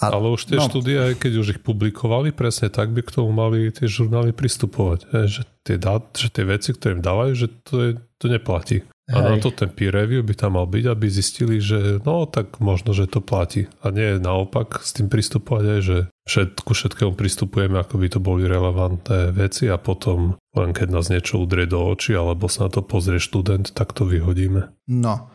A, 0.00 0.16
Ale 0.16 0.32
už 0.32 0.48
tie 0.48 0.56
no, 0.56 0.64
štúdie, 0.64 0.96
aj 0.96 1.20
keď 1.20 1.32
už 1.44 1.48
ich 1.56 1.60
publikovali, 1.60 2.32
presne 2.32 2.72
tak 2.72 2.88
by 2.96 3.04
k 3.04 3.20
tomu 3.20 3.36
mali 3.36 3.68
tie 3.68 3.84
žurnály 3.84 4.32
pristupovať. 4.32 5.04
Je, 5.12 5.22
že, 5.28 5.42
tie 5.60 5.76
dát, 5.76 6.08
že 6.16 6.32
tie 6.32 6.48
veci, 6.48 6.72
ktoré 6.72 6.96
im 6.96 7.04
dávajú, 7.04 7.32
že 7.36 7.46
to, 7.68 7.74
je, 7.84 7.90
to 8.16 8.26
neplatí. 8.32 8.80
Hej. 9.10 9.16
A 9.18 9.26
na 9.26 9.36
to 9.42 9.50
ten 9.52 9.68
peer 9.68 9.92
review 9.92 10.22
by 10.22 10.38
tam 10.38 10.56
mal 10.56 10.70
byť, 10.70 10.84
aby 10.86 11.06
zistili, 11.10 11.58
že 11.60 11.98
no 12.06 12.24
tak 12.30 12.62
možno, 12.62 12.94
že 12.94 13.10
to 13.10 13.20
platí. 13.20 13.66
A 13.82 13.90
nie 13.92 14.22
naopak 14.22 14.80
s 14.80 14.94
tým 14.94 15.10
pristupovať 15.10 15.64
aj, 15.66 15.80
že 15.82 15.96
všetku 16.30 16.70
všetkému 16.70 17.12
pristupujeme, 17.18 17.76
ako 17.76 17.98
by 17.98 18.06
to 18.06 18.20
boli 18.22 18.46
relevantné 18.46 19.34
veci 19.34 19.66
a 19.66 19.82
potom 19.82 20.38
len 20.54 20.70
keď 20.70 20.88
nás 20.94 21.10
niečo 21.10 21.42
udrie 21.42 21.66
do 21.66 21.90
očí 21.90 22.14
alebo 22.14 22.46
sa 22.46 22.70
na 22.70 22.70
to 22.70 22.86
pozrie 22.86 23.18
študent, 23.18 23.74
tak 23.74 23.92
to 23.92 24.06
vyhodíme. 24.06 24.70
No 24.86 25.26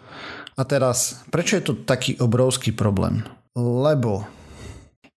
a 0.55 0.61
teraz, 0.63 1.27
prečo 1.27 1.59
je 1.59 1.63
to 1.67 1.73
taký 1.83 2.15
obrovský 2.15 2.71
problém? 2.71 3.27
Lebo 3.59 4.23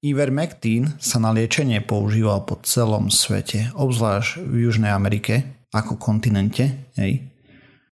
Ivermectin 0.06 0.94
sa 1.02 1.18
na 1.18 1.34
liečenie 1.34 1.82
používal 1.82 2.46
po 2.46 2.62
celom 2.62 3.10
svete, 3.10 3.74
obzvlášť 3.74 4.46
v 4.46 4.70
Južnej 4.70 4.94
Amerike 4.94 5.66
ako 5.74 5.98
kontinente, 5.98 6.94
hej, 7.02 7.26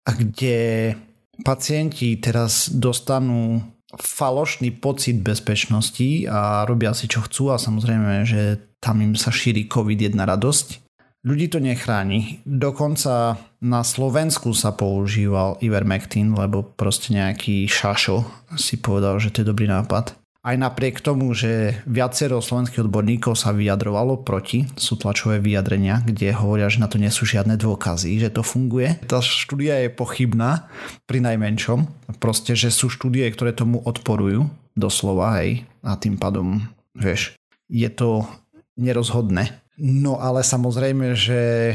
a 0.05 0.13
kde 0.13 0.93
pacienti 1.41 2.13
teraz 2.21 2.69
dostanú 2.69 3.59
falošný 3.97 4.69
pocit 4.77 5.17
bezpečnosti 5.25 6.29
a 6.29 6.63
robia 6.69 6.93
si 6.93 7.09
čo 7.09 7.25
chcú 7.25 7.49
a 7.49 7.57
samozrejme, 7.57 8.21
že 8.27 8.61
tam 8.77 9.01
im 9.01 9.17
sa 9.17 9.33
šíri 9.33 9.65
COVID 9.65 9.97
jedna 9.97 10.29
radosť. 10.29 10.85
Ľudí 11.25 11.49
to 11.49 11.57
nechráni. 11.57 12.45
Dokonca 12.45 13.41
na 13.65 13.81
Slovensku 13.81 14.53
sa 14.53 14.77
používal 14.77 15.57
Ivermectin, 15.57 16.37
lebo 16.37 16.61
proste 16.61 17.17
nejaký 17.17 17.65
šašo 17.65 18.45
si 18.61 18.77
povedal, 18.77 19.17
že 19.17 19.33
to 19.33 19.41
je 19.41 19.49
dobrý 19.49 19.65
nápad 19.65 20.24
aj 20.45 20.55
napriek 20.61 21.01
tomu, 21.01 21.33
že 21.33 21.81
viacero 21.89 22.37
slovenských 22.37 22.85
odborníkov 22.85 23.33
sa 23.33 23.49
vyjadrovalo 23.49 24.21
proti, 24.21 24.69
sú 24.77 24.93
tlačové 24.93 25.41
vyjadrenia, 25.41 26.05
kde 26.05 26.37
hovoria, 26.37 26.69
že 26.69 26.77
na 26.77 26.85
to 26.85 27.01
nie 27.01 27.09
sú 27.09 27.25
žiadne 27.25 27.57
dôkazy, 27.57 28.21
že 28.21 28.29
to 28.29 28.45
funguje. 28.45 29.01
Tá 29.09 29.25
štúdia 29.25 29.81
je 29.81 29.89
pochybná 29.89 30.69
pri 31.09 31.25
najmenšom. 31.25 31.89
Proste, 32.21 32.53
že 32.53 32.69
sú 32.69 32.93
štúdie, 32.93 33.25
ktoré 33.33 33.57
tomu 33.57 33.81
odporujú, 33.81 34.45
doslova, 34.77 35.41
hej, 35.41 35.65
a 35.81 35.97
tým 35.97 36.21
pádom, 36.21 36.61
vieš, 36.93 37.33
je 37.65 37.89
to 37.89 38.29
nerozhodné. 38.77 39.65
No 39.81 40.21
ale 40.21 40.45
samozrejme, 40.45 41.17
že 41.17 41.73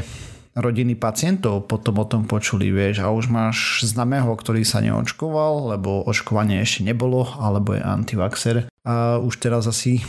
rodiny 0.59 0.99
pacientov 0.99 1.71
potom 1.71 2.03
o 2.03 2.07
tom 2.07 2.27
počuli, 2.27 2.75
vieš, 2.75 3.07
a 3.07 3.15
už 3.15 3.31
máš 3.31 3.87
známeho, 3.87 4.35
ktorý 4.35 4.67
sa 4.67 4.83
neočkoval, 4.83 5.77
lebo 5.77 6.03
očkovanie 6.03 6.59
ešte 6.59 6.83
nebolo, 6.83 7.27
alebo 7.39 7.79
je 7.79 7.83
antivaxer. 7.83 8.57
A 8.83 9.21
už 9.23 9.39
teraz 9.39 9.71
asi, 9.71 10.03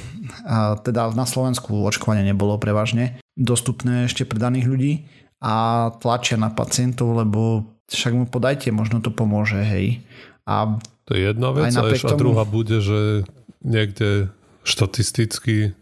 a 0.48 0.80
teda 0.82 1.14
na 1.14 1.30
Slovensku 1.30 1.86
očkovanie 1.86 2.26
nebolo 2.26 2.58
prevažne 2.58 3.22
dostupné 3.38 4.10
ešte 4.10 4.26
pre 4.26 4.42
daných 4.42 4.66
ľudí 4.66 4.94
a 5.42 5.90
tlačia 6.02 6.38
na 6.38 6.50
pacientov, 6.50 7.18
lebo 7.18 7.66
však 7.92 8.14
mu 8.14 8.26
podajte, 8.26 8.74
možno 8.74 9.04
to 9.04 9.12
pomôže, 9.12 9.62
hej. 9.62 10.02
A 10.48 10.80
to 11.06 11.18
je 11.18 11.28
jedna 11.28 11.52
vec 11.52 11.74
a, 11.76 11.84
a 11.86 12.14
druhá 12.18 12.48
bude, 12.48 12.80
že 12.80 13.28
niekde 13.62 14.32
štatisticky 14.64 15.74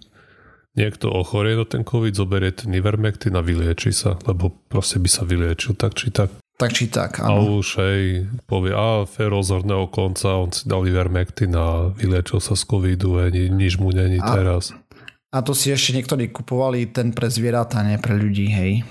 niekto 0.79 1.11
ochorie 1.11 1.59
na 1.59 1.67
ten 1.67 1.83
COVID, 1.83 2.15
zoberie 2.15 2.55
ten 2.55 2.71
Ivermectin 2.71 3.35
a 3.35 3.43
vylieči 3.43 3.91
sa, 3.91 4.15
lebo 4.23 4.47
proste 4.71 5.03
by 5.03 5.09
sa 5.11 5.27
vyliečil 5.27 5.75
tak 5.75 5.99
či 5.99 6.15
tak. 6.15 6.31
Tak 6.59 6.75
či 6.75 6.91
tak, 6.91 7.23
áno. 7.23 7.39
A 7.39 7.39
už 7.59 7.67
hej, 7.79 8.27
povie, 8.47 8.75
a 8.75 9.03
fér 9.07 9.31
rozhodného 9.31 9.87
konca, 9.91 10.39
on 10.39 10.51
si 10.51 10.67
dal 10.67 10.83
Ivermectin 10.87 11.55
a 11.55 11.91
vyliečil 11.91 12.39
sa 12.39 12.55
z 12.55 12.63
covidu, 12.63 13.19
hej, 13.19 13.51
nič 13.51 13.79
mu 13.79 13.91
není 13.91 14.19
a, 14.19 14.27
teraz. 14.27 14.75
A 15.31 15.39
to 15.43 15.55
si 15.55 15.71
ešte 15.71 15.95
niektorí 15.95 16.31
kupovali 16.31 16.91
ten 16.91 17.15
pre 17.15 17.31
zvieratá, 17.31 17.83
nie 17.83 17.99
pre 17.99 18.15
ľudí, 18.15 18.51
hej. 18.51 18.83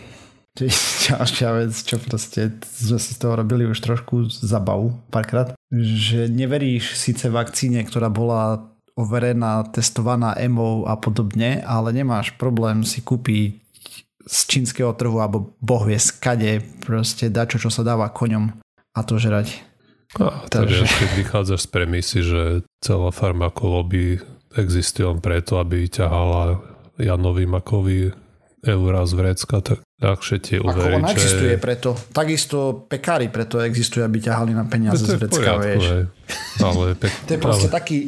To 0.56 0.64
je 0.64 0.72
ďalšia 1.12 1.48
vec, 1.60 1.72
čo 1.76 1.96
proste 2.00 2.56
sme 2.64 2.98
si 2.98 3.12
z 3.14 3.18
toho 3.20 3.36
robili 3.36 3.68
už 3.68 3.78
trošku 3.84 4.32
zabavu 4.32 4.96
párkrát. 5.12 5.52
Že 5.70 6.32
neveríš 6.32 6.96
síce 6.96 7.28
vakcíne, 7.28 7.84
ktorá 7.84 8.08
bola 8.08 8.64
overená, 8.98 9.62
testovaná 9.70 10.34
EMO 10.34 10.82
a 10.90 10.98
podobne, 10.98 11.62
ale 11.62 11.94
nemáš 11.94 12.34
problém 12.34 12.82
si 12.82 12.98
kúpiť 12.98 13.62
z 14.28 14.38
čínskeho 14.44 14.92
trhu 14.92 15.22
alebo 15.22 15.56
boh 15.62 15.86
vie 15.86 15.96
skade 15.96 16.60
proste 16.84 17.30
dačo, 17.32 17.56
čo 17.62 17.70
sa 17.70 17.86
dáva 17.86 18.10
koňom 18.10 18.52
a 18.92 19.00
to 19.06 19.16
žrať. 19.16 19.64
A 20.18 20.44
Takže... 20.50 20.84
keď 20.84 21.10
vychádzaš 21.20 21.60
z 21.64 21.68
premisy, 21.68 22.18
že 22.26 22.42
celá 22.82 23.14
farmakolóby 23.14 24.20
existuje 24.56 25.04
len 25.04 25.20
preto, 25.22 25.60
aby 25.60 25.86
ťahala 25.86 26.60
Janovi 26.98 27.44
Makovi 27.46 28.10
eurá 28.66 29.06
z 29.06 29.12
vrecka, 29.14 29.62
tak 29.62 29.78
ľahšie 29.98 30.38
ti 30.38 30.54
uveriť, 30.62 31.02
Ako 31.02 31.10
existuje 31.10 31.56
že... 31.58 31.62
preto. 31.62 31.90
Takisto 32.14 32.86
pekári 32.86 33.26
preto 33.28 33.58
existujú, 33.58 34.06
aby 34.06 34.22
ťahali 34.22 34.54
na 34.54 34.64
peniaze 34.70 35.02
z 35.02 35.18
vrecka, 35.18 35.58
vieš. 35.58 36.08
Ale 36.62 36.94
pek... 37.02 37.12
to 37.26 37.30
je 37.34 37.40
proste 37.42 37.68
ale... 37.68 37.74
taký 37.74 37.98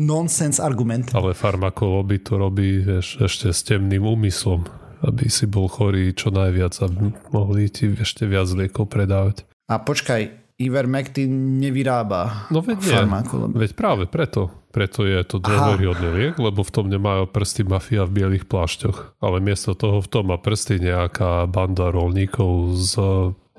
nonsense 0.00 0.56
argument. 0.56 1.12
Ale 1.12 1.36
farmakoloby 1.36 2.24
to 2.24 2.40
robí 2.40 2.80
vieš, 2.80 3.20
ešte 3.20 3.52
s 3.52 3.60
temným 3.60 4.08
úmyslom, 4.08 4.64
aby 5.04 5.28
si 5.28 5.44
bol 5.44 5.68
chorý 5.68 6.16
čo 6.16 6.32
najviac, 6.32 6.72
aby 6.80 7.12
mohli 7.30 7.68
ti 7.68 7.92
ešte 7.92 8.24
viac 8.24 8.48
liekov 8.48 8.88
predávať. 8.88 9.44
A 9.68 9.80
počkaj, 9.80 10.41
Ivermectin 10.62 11.58
nevyrába 11.58 12.48
no 12.54 12.62
veď 12.62 12.78
farmakolóby. 12.78 13.54
Veď 13.58 13.72
práve 13.74 14.04
preto. 14.06 14.50
Preto 14.72 15.04
je 15.04 15.20
to 15.28 15.36
dôveryhodný 15.36 16.08
liek, 16.16 16.40
lebo 16.40 16.64
v 16.64 16.72
tom 16.72 16.88
nemajú 16.88 17.28
prsty 17.28 17.68
mafia 17.68 18.08
v 18.08 18.24
bielých 18.24 18.48
plášťoch. 18.48 19.20
Ale 19.20 19.44
miesto 19.44 19.76
toho 19.76 20.00
v 20.00 20.08
tom 20.08 20.32
má 20.32 20.40
prsty 20.40 20.80
nejaká 20.80 21.44
banda 21.44 21.92
rolníkov 21.92 22.80
z 22.80 22.92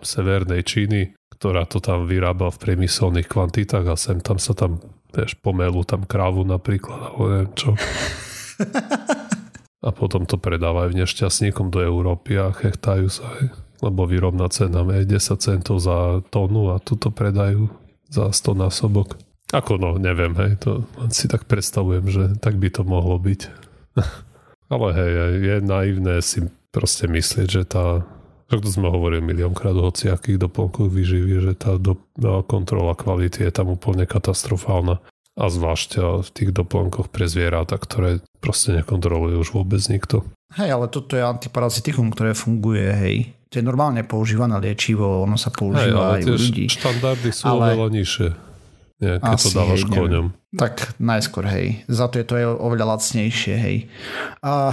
severnej 0.02 0.66
Číny, 0.66 1.13
ktorá 1.38 1.70
to 1.70 1.78
tam 1.78 2.10
vyrába 2.10 2.50
v 2.50 2.58
priemyselných 2.58 3.30
kvantitách 3.30 3.86
a 3.86 3.96
sem 4.00 4.18
tam 4.26 4.42
sa 4.42 4.58
tam 4.58 4.82
vieš, 5.13 5.38
pomelú 5.38 5.86
tam 5.86 6.02
krávu 6.10 6.42
napríklad, 6.42 7.13
alebo 7.13 7.24
neviem 7.30 7.52
čo. 7.54 7.78
A 9.84 9.92
potom 9.92 10.24
to 10.24 10.39
predávajú 10.39 10.96
nešťastníkom 10.96 11.68
do 11.68 11.84
Európy 11.84 12.39
a 12.39 12.56
chechtajú 12.56 13.12
sa, 13.12 13.28
hej. 13.36 13.52
Lebo 13.84 14.08
výrobná 14.08 14.48
cena 14.48 14.88
je 14.96 15.19
10 15.19 15.43
centov 15.43 15.84
za 15.84 16.24
tónu 16.32 16.72
a 16.72 16.80
tu 16.80 16.96
to 16.96 17.12
predajú 17.12 17.67
za 18.08 18.32
100 18.32 18.63
násobok. 18.63 19.19
Ako 19.52 19.78
no, 19.78 20.00
neviem, 20.00 20.34
hej, 20.39 20.58
to 20.63 20.88
si 21.12 21.28
tak 21.28 21.46
predstavujem, 21.46 22.06
že 22.10 22.24
tak 22.39 22.58
by 22.58 22.72
to 22.72 22.82
mohlo 22.88 23.19
byť. 23.19 23.41
Ale 24.74 24.88
hej, 24.96 25.12
je 25.43 25.56
naivné 25.62 26.24
si 26.24 26.48
proste 26.74 27.06
myslieť, 27.06 27.48
že 27.52 27.63
tá 27.67 28.02
tak 28.54 28.62
to 28.62 28.69
sme 28.69 28.86
hovorili 28.86 29.26
miliónkrát 29.26 29.74
o 29.74 29.89
hociakých 29.89 30.46
doplnkoch 30.46 30.86
vyživy, 30.86 31.41
že 31.41 31.54
tá 31.58 31.74
do, 31.82 31.98
kontrola 32.46 32.93
kvality 32.93 33.50
je 33.50 33.50
tam 33.50 33.74
úplne 33.74 34.06
katastrofálna. 34.06 35.02
A 35.34 35.50
zvlášť 35.50 36.22
v 36.22 36.30
tých 36.30 36.54
doplnkoch 36.54 37.10
pre 37.10 37.26
zvieratá, 37.26 37.82
ktoré 37.82 38.22
proste 38.38 38.78
nekontroluje 38.78 39.41
už 39.41 39.58
vôbec 39.58 39.82
nikto. 39.89 40.22
Hej, 40.54 40.69
ale 40.69 40.86
toto 40.86 41.17
je 41.17 41.26
antiparazitikum, 41.26 42.13
ktoré 42.13 42.38
funguje, 42.38 42.86
hej. 42.93 43.15
To 43.54 43.62
je 43.62 43.63
normálne 43.63 44.02
používané 44.02 44.58
liečivo, 44.58 45.22
ono 45.30 45.38
sa 45.38 45.54
používa 45.54 46.18
hej, 46.18 46.26
aj 46.26 46.34
u 46.34 46.36
ľudí. 46.42 46.66
štandardy 46.74 47.30
sú 47.30 47.46
ale... 47.46 47.78
oveľa 47.78 47.88
nižšie 47.94 48.30
nie, 49.04 49.20
keď 49.20 49.36
Asi, 49.36 49.44
to 49.44 49.50
dávaš 49.52 49.82
hej, 49.84 49.92
koňom. 49.92 50.26
Tak 50.56 50.74
najskôr, 51.04 51.46
hej. 51.52 51.68
Za 51.92 52.08
to 52.08 52.24
je 52.24 52.26
to 52.26 52.36
oveľa 52.39 52.96
lacnejšie, 52.96 53.56
hej. 53.60 53.78
A... 54.39 54.72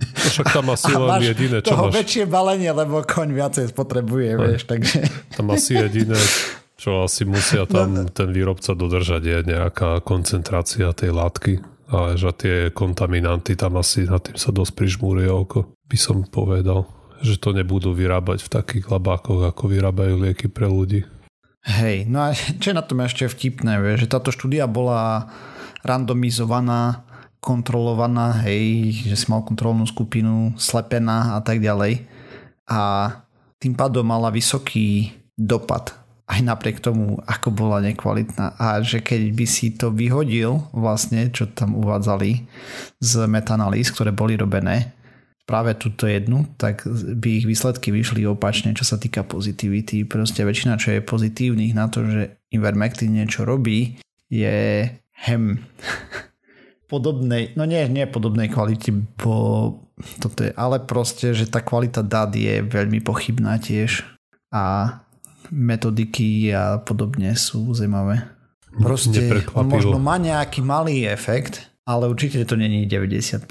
To 0.00 0.26
však 0.34 0.46
tam 0.50 0.66
asi 0.74 0.90
len 0.90 1.20
jediné, 1.22 1.58
čo 1.62 1.78
toho 1.78 1.86
máš... 1.88 1.94
väčšie 2.02 2.24
balenie, 2.26 2.72
lebo 2.74 3.06
koň 3.06 3.28
viacej 3.30 3.66
spotrebuje, 3.70 4.28
hej. 4.34 4.40
vieš, 4.42 4.62
takže... 4.66 4.98
Tam 5.38 5.46
asi 5.54 5.78
jediné, 5.78 6.18
čo 6.74 7.06
asi 7.06 7.22
musia 7.22 7.70
tam 7.70 7.94
no, 7.94 8.02
no. 8.02 8.10
ten 8.10 8.34
výrobca 8.34 8.74
dodržať, 8.74 9.22
je 9.22 9.38
nejaká 9.46 10.02
koncentrácia 10.02 10.90
tej 10.90 11.14
látky. 11.14 11.62
Ale 11.90 12.14
že 12.14 12.30
tie 12.38 12.56
kontaminanty 12.70 13.58
tam 13.58 13.74
asi 13.74 14.06
na 14.06 14.22
tým 14.22 14.38
sa 14.38 14.54
dosť 14.54 14.78
prižmúrie 14.78 15.26
oko, 15.26 15.74
by 15.90 15.98
som 15.98 16.22
povedal. 16.22 16.86
Že 17.20 17.36
to 17.36 17.50
nebudú 17.52 17.92
vyrábať 17.92 18.44
v 18.44 18.52
takých 18.52 18.84
labákoch, 18.88 19.44
ako 19.44 19.68
vyrábajú 19.68 20.20
lieky 20.24 20.48
pre 20.48 20.68
ľudí. 20.68 21.04
Hej, 21.60 22.08
no 22.08 22.24
a 22.24 22.32
čo 22.32 22.72
je 22.72 22.78
na 22.78 22.84
tom 22.84 23.04
ešte 23.04 23.28
vtipné, 23.28 23.76
vie, 23.84 24.00
že 24.00 24.08
táto 24.08 24.32
štúdia 24.32 24.64
bola 24.64 25.28
randomizovaná, 25.84 27.04
kontrolovaná, 27.40 28.40
hej, 28.48 28.92
že 29.04 29.16
si 29.16 29.26
mal 29.28 29.44
kontrolnú 29.44 29.84
skupinu, 29.84 30.56
slepená 30.56 31.36
a 31.36 31.40
tak 31.44 31.60
ďalej. 31.60 32.04
A 32.64 33.12
tým 33.60 33.76
pádom 33.76 34.04
mala 34.08 34.32
vysoký 34.32 35.12
dopad 35.36 36.00
aj 36.30 36.40
napriek 36.46 36.78
tomu, 36.78 37.18
ako 37.26 37.50
bola 37.50 37.82
nekvalitná. 37.82 38.54
A 38.54 38.78
že 38.86 39.02
keď 39.02 39.34
by 39.34 39.46
si 39.50 39.74
to 39.74 39.90
vyhodil 39.90 40.62
vlastne, 40.70 41.26
čo 41.34 41.50
tam 41.50 41.74
uvádzali 41.74 42.46
z 43.02 43.12
metanalýz, 43.26 43.90
ktoré 43.90 44.14
boli 44.14 44.38
robené, 44.38 44.94
práve 45.50 45.74
túto 45.74 46.06
jednu, 46.06 46.46
tak 46.54 46.86
by 47.18 47.42
ich 47.42 47.46
výsledky 47.50 47.90
vyšli 47.90 48.22
opačne, 48.30 48.70
čo 48.70 48.86
sa 48.86 49.02
týka 49.02 49.26
pozitivity. 49.26 50.06
Proste 50.06 50.46
väčšina, 50.46 50.78
čo 50.78 50.94
je 50.94 51.02
pozitívnych 51.02 51.74
na 51.74 51.90
to, 51.90 52.06
že 52.06 52.38
Ivermectin 52.54 53.18
niečo 53.18 53.42
robí, 53.42 53.98
je 54.30 54.86
hem 55.26 55.42
podobnej, 56.92 57.58
no 57.58 57.66
nie, 57.66 57.82
nie 57.90 58.06
podobnej 58.06 58.46
kvality, 58.46 58.94
bo 59.18 59.34
toto 60.22 60.46
je, 60.46 60.54
ale 60.54 60.78
proste, 60.86 61.34
že 61.34 61.50
tá 61.50 61.58
kvalita 61.60 62.06
dát 62.06 62.30
je 62.30 62.62
veľmi 62.62 63.02
pochybná 63.02 63.58
tiež 63.58 64.06
a 64.54 64.96
metodiky 65.50 66.54
a 66.54 66.78
podobne 66.78 67.34
sú 67.34 67.74
zaujímavé. 67.74 68.22
Proste 68.70 69.42
možno 69.66 69.98
má 69.98 70.14
nejaký 70.14 70.62
malý 70.62 71.10
efekt, 71.10 71.66
ale 71.82 72.06
určite 72.06 72.46
to 72.46 72.54
není 72.54 72.86
90%, 72.86 73.42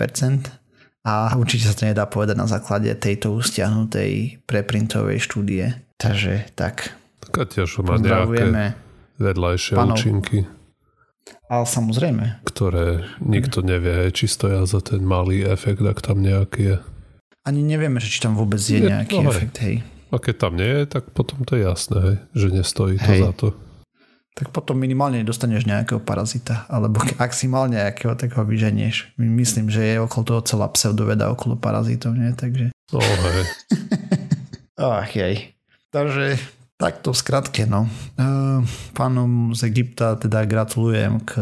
a 1.08 1.32
určite 1.40 1.72
sa 1.72 1.76
to 1.76 1.88
nedá 1.88 2.04
povedať 2.04 2.36
na 2.36 2.48
základe 2.48 2.92
tejto 3.00 3.40
stiahnutej 3.40 4.44
preprintovej 4.44 5.24
štúdie. 5.24 5.80
Takže 5.96 6.52
tak. 6.56 6.96
Tak 7.24 7.56
tiež 7.56 7.84
má 7.84 8.00
nejaké 8.00 8.76
vedľajšie 9.20 9.76
panov. 9.76 9.96
účinky. 10.00 10.48
Ale 11.50 11.66
samozrejme. 11.66 12.46
Ktoré 12.46 13.06
nikto 13.22 13.62
nevie, 13.62 14.10
či 14.14 14.26
stoja 14.30 14.66
za 14.66 14.82
ten 14.82 15.02
malý 15.06 15.46
efekt, 15.46 15.82
ak 15.82 16.00
tam 16.02 16.22
nejaký 16.22 16.62
je. 16.62 16.78
Ani 17.46 17.62
nevieme, 17.66 17.98
či 18.02 18.22
tam 18.22 18.38
vôbec 18.38 18.60
je, 18.62 18.78
je 18.78 18.90
nejaký 18.90 19.18
no, 19.24 19.32
efekt, 19.34 19.58
hej. 19.64 19.82
A 20.10 20.18
keď 20.18 20.36
tam 20.50 20.54
nie 20.58 20.70
je, 20.70 20.84
tak 20.90 21.14
potom 21.14 21.46
to 21.46 21.58
je 21.58 21.66
jasné, 21.66 21.98
hej, 22.02 22.18
že 22.34 22.48
nestojí 22.54 22.96
to 22.98 23.12
hej. 23.14 23.22
za 23.26 23.32
to 23.34 23.48
tak 24.40 24.56
potom 24.56 24.80
minimálne 24.80 25.20
dostaneš 25.28 25.68
nejakého 25.68 26.00
parazita. 26.00 26.64
Alebo 26.72 27.04
ak 27.20 27.36
si 27.36 27.52
mal 27.52 27.68
nejakého, 27.68 28.16
tak 28.16 28.40
ho 28.40 28.48
vyženieš. 28.48 29.20
Myslím, 29.20 29.68
že 29.68 29.84
je 29.84 29.96
okolo 30.00 30.24
toho 30.24 30.42
celá 30.48 30.72
pseudoveda 30.72 31.28
okolo 31.28 31.60
parazitov, 31.60 32.16
nie? 32.16 32.32
Takže... 32.32 32.72
Oh, 32.96 33.04
hej. 33.04 33.46
Ach, 34.80 35.12
jej. 35.12 35.52
Takže 35.92 36.40
takto 36.80 37.12
v 37.12 37.20
skratke, 37.20 37.68
no. 37.68 37.92
Pánom 38.96 39.52
z 39.52 39.68
Egypta 39.68 40.16
teda 40.16 40.48
gratulujem 40.48 41.20
k 41.28 41.36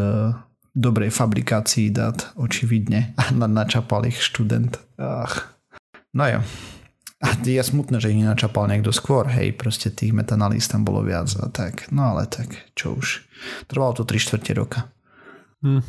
dobrej 0.74 1.14
fabrikácii 1.14 1.94
dát, 1.94 2.34
očividne. 2.34 3.14
A 3.22 3.30
načapal 3.30 4.10
ich 4.10 4.18
študent. 4.18 4.82
Ach. 4.98 5.54
No 6.10 6.26
jo. 6.26 6.42
A 7.18 7.34
je 7.42 7.58
smutné, 7.58 7.98
že 7.98 8.14
ich 8.14 8.20
nenačapal 8.22 8.70
niekto 8.70 8.94
skôr, 8.94 9.26
hej, 9.26 9.50
proste 9.58 9.90
tých 9.90 10.14
metanalíst 10.14 10.70
tam 10.70 10.86
bolo 10.86 11.02
viac 11.02 11.26
a 11.42 11.50
tak. 11.50 11.90
No 11.90 12.14
ale 12.14 12.30
tak, 12.30 12.54
čo 12.78 12.94
už. 12.94 13.26
Trvalo 13.66 13.98
to 13.98 14.06
3 14.06 14.22
čtvrte 14.22 14.54
roka. 14.54 14.86
Hm. 15.66 15.82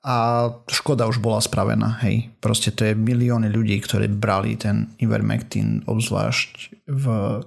A 0.00 0.48
škoda 0.66 1.06
už 1.06 1.22
bola 1.22 1.38
spravená, 1.38 2.02
hej. 2.02 2.34
Proste 2.42 2.74
to 2.74 2.88
je 2.88 2.98
milióny 2.98 3.52
ľudí, 3.52 3.78
ktorí 3.78 4.10
brali 4.10 4.58
ten 4.58 4.90
Ivermectin, 4.98 5.86
obzvlášť 5.86 6.82
v 6.90 7.04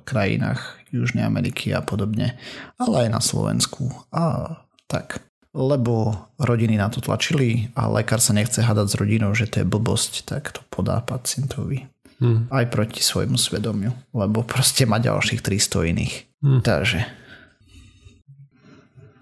krajinách 0.08 0.80
Južnej 0.94 1.26
Ameriky 1.28 1.76
a 1.76 1.84
podobne, 1.84 2.40
ale 2.80 2.96
aj 3.04 3.10
na 3.10 3.20
Slovensku. 3.20 3.90
A 4.14 4.56
tak 4.88 5.26
lebo 5.54 6.18
rodiny 6.42 6.82
na 6.82 6.90
to 6.90 6.98
tlačili 6.98 7.70
a 7.78 7.86
lekár 7.86 8.18
sa 8.18 8.34
nechce 8.34 8.66
hadať 8.66 8.88
s 8.90 8.98
rodinou, 8.98 9.38
že 9.38 9.46
to 9.46 9.62
je 9.62 9.70
blbosť, 9.70 10.26
tak 10.26 10.50
to 10.50 10.66
podá 10.74 10.98
pacientovi. 11.06 11.93
Hmm. 12.24 12.48
Aj 12.48 12.64
proti 12.72 13.04
svojmu 13.04 13.36
svedomiu, 13.36 13.92
lebo 14.16 14.48
proste 14.48 14.88
má 14.88 14.96
ďalších 15.04 15.44
300 15.44 15.92
iných. 15.92 16.16
Hmm. 16.40 16.64
Takže. 16.64 17.04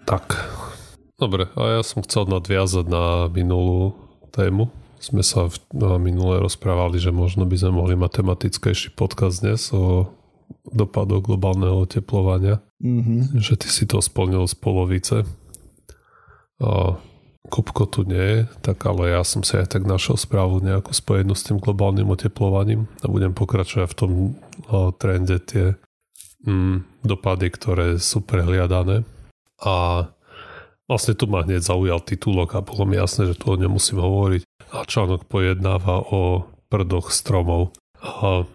Tak. 0.06 0.38
Dobre, 1.18 1.50
a 1.58 1.62
ja 1.78 1.82
som 1.82 2.06
chcel 2.06 2.30
nadviazať 2.30 2.86
na 2.86 3.26
minulú 3.34 3.98
tému. 4.30 4.70
Sme 5.02 5.26
sa 5.26 5.50
v, 5.50 5.58
na 5.74 5.98
minulé 5.98 6.38
rozprávali, 6.38 7.02
že 7.02 7.10
možno 7.10 7.50
by 7.50 7.58
sme 7.58 7.74
mohli 7.74 7.98
matematickejší 7.98 8.94
podcast 8.94 9.42
dnes 9.42 9.74
o 9.74 10.14
dopadoch 10.70 11.26
globálneho 11.26 11.82
oteplovania. 11.82 12.62
Mm-hmm. 12.86 13.42
Že 13.42 13.54
ty 13.66 13.68
si 13.70 13.90
to 13.90 13.98
splnil 13.98 14.46
z 14.46 14.54
polovice 14.62 15.26
Kupko 17.50 17.90
tu 17.90 18.06
nie 18.06 18.46
tak 18.62 18.86
ale 18.86 19.18
ja 19.18 19.26
som 19.26 19.42
si 19.42 19.58
aj 19.58 19.74
tak 19.74 19.84
našiel 19.90 20.14
správu 20.14 20.62
nejakú 20.62 20.94
spojenú 20.94 21.34
s 21.34 21.46
tým 21.50 21.58
globálnym 21.58 22.06
oteplovaním 22.14 22.86
a 23.02 23.10
budem 23.10 23.34
pokračovať 23.34 23.88
v 23.90 23.98
tom 23.98 24.12
o, 24.70 24.94
trende 24.94 25.42
tie 25.42 25.74
mm, 26.46 27.02
dopady, 27.02 27.50
ktoré 27.50 27.88
sú 27.98 28.22
prehliadané. 28.22 29.02
A 29.62 30.06
vlastne 30.86 31.18
tu 31.18 31.26
ma 31.26 31.42
hneď 31.42 31.66
zaujal 31.66 32.02
titulok 32.06 32.58
a 32.58 32.66
bolo 32.66 32.86
mi 32.86 32.98
jasné, 32.98 33.30
že 33.30 33.38
tu 33.38 33.50
o 33.50 33.58
nemusím 33.58 34.02
hovoriť. 34.02 34.42
A 34.74 34.86
článok 34.86 35.26
pojednáva 35.26 36.02
o 36.14 36.46
prdoch 36.70 37.10
stromov. 37.10 37.74
A 38.02 38.46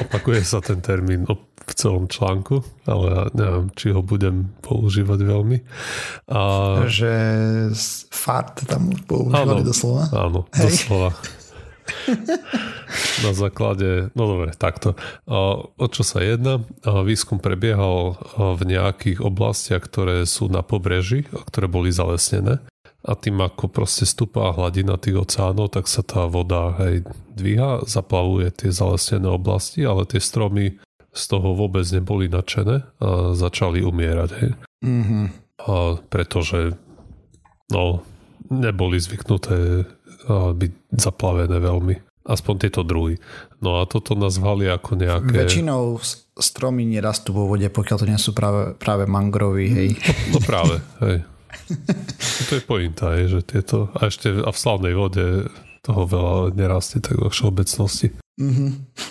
opakuje 0.00 0.44
sa 0.46 0.60
ten 0.60 0.80
termín 0.80 1.26
v 1.64 1.74
celom 1.74 2.04
článku, 2.06 2.60
ale 2.84 3.32
neviem, 3.32 3.72
či 3.72 3.90
ho 3.90 4.04
budem 4.04 4.52
používať 4.60 5.20
veľmi. 5.24 5.58
A... 6.28 6.40
Že 6.84 7.12
fart 8.12 8.68
tam 8.68 8.92
používali 9.08 9.60
áno, 9.60 9.66
doslova? 9.66 10.02
Áno, 10.12 10.40
Hej. 10.52 10.62
doslova. 10.68 11.10
Na 13.24 13.32
základe, 13.36 14.08
no 14.16 14.24
dobre, 14.24 14.56
takto. 14.56 14.96
O 15.28 15.86
čo 15.90 16.02
sa 16.06 16.24
jedná? 16.24 16.64
Výskum 16.84 17.40
prebiehal 17.40 18.16
v 18.56 18.62
nejakých 18.64 19.20
oblastiach, 19.20 19.84
ktoré 19.84 20.24
sú 20.24 20.48
na 20.48 20.64
pobreží, 20.64 21.28
ktoré 21.28 21.68
boli 21.68 21.92
zalesnené. 21.92 22.64
A 23.04 23.12
tým, 23.12 23.36
ako 23.44 23.68
proste 23.68 24.08
stúpa 24.08 24.56
hladina 24.56 24.96
tých 24.96 25.28
oceánov, 25.28 25.76
tak 25.76 25.92
sa 25.92 26.00
tá 26.00 26.24
voda 26.24 26.72
hej, 26.80 27.04
dvíha, 27.36 27.84
zaplavuje 27.84 28.48
tie 28.48 28.72
zalesnené 28.72 29.28
oblasti, 29.28 29.84
ale 29.84 30.08
tie 30.08 30.24
stromy 30.24 30.80
z 31.14 31.24
toho 31.30 31.54
vôbec 31.54 31.86
neboli 31.94 32.26
nadšené 32.26 32.76
a 32.98 33.32
začali 33.38 33.86
umierať. 33.86 34.30
Hej. 34.42 34.50
Mm-hmm. 34.82 35.24
A 35.64 35.74
pretože 36.10 36.74
no, 37.70 38.02
neboli 38.50 38.98
zvyknuté 38.98 39.86
byť 40.28 40.72
zaplavené 40.98 41.56
veľmi. 41.62 41.94
Aspoň 42.24 42.54
tieto 42.56 42.80
druhy. 42.80 43.20
No 43.60 43.78
a 43.78 43.86
toto 43.86 44.16
nazvali 44.16 44.64
ako 44.66 44.96
nejaké... 44.96 45.44
Väčšinou 45.44 46.00
stromy 46.40 46.88
nerastú 46.88 47.36
vo 47.36 47.44
vode, 47.46 47.68
pokiaľ 47.68 47.96
to 48.00 48.08
nie 48.08 48.16
sú 48.16 48.32
práve, 48.32 48.72
práve 48.80 49.04
mangrovy, 49.04 49.66
hej. 49.68 49.88
No, 50.32 50.40
no 50.40 50.48
práve, 50.48 50.80
hej. 51.04 51.20
to 52.48 52.52
je 52.58 52.62
pointa, 52.64 53.12
hej, 53.20 53.28
že 53.28 53.40
tieto... 53.44 53.92
A 53.92 54.08
ešte 54.08 54.32
a 54.32 54.50
v 54.50 54.58
slavnej 54.58 54.96
vode 54.96 55.52
toho 55.84 56.02
veľa 56.08 56.56
nerastie 56.56 57.04
tak 57.04 57.20
vo 57.20 57.28
všeobecnosti. 57.28 58.16
Mm-hmm. 58.40 58.70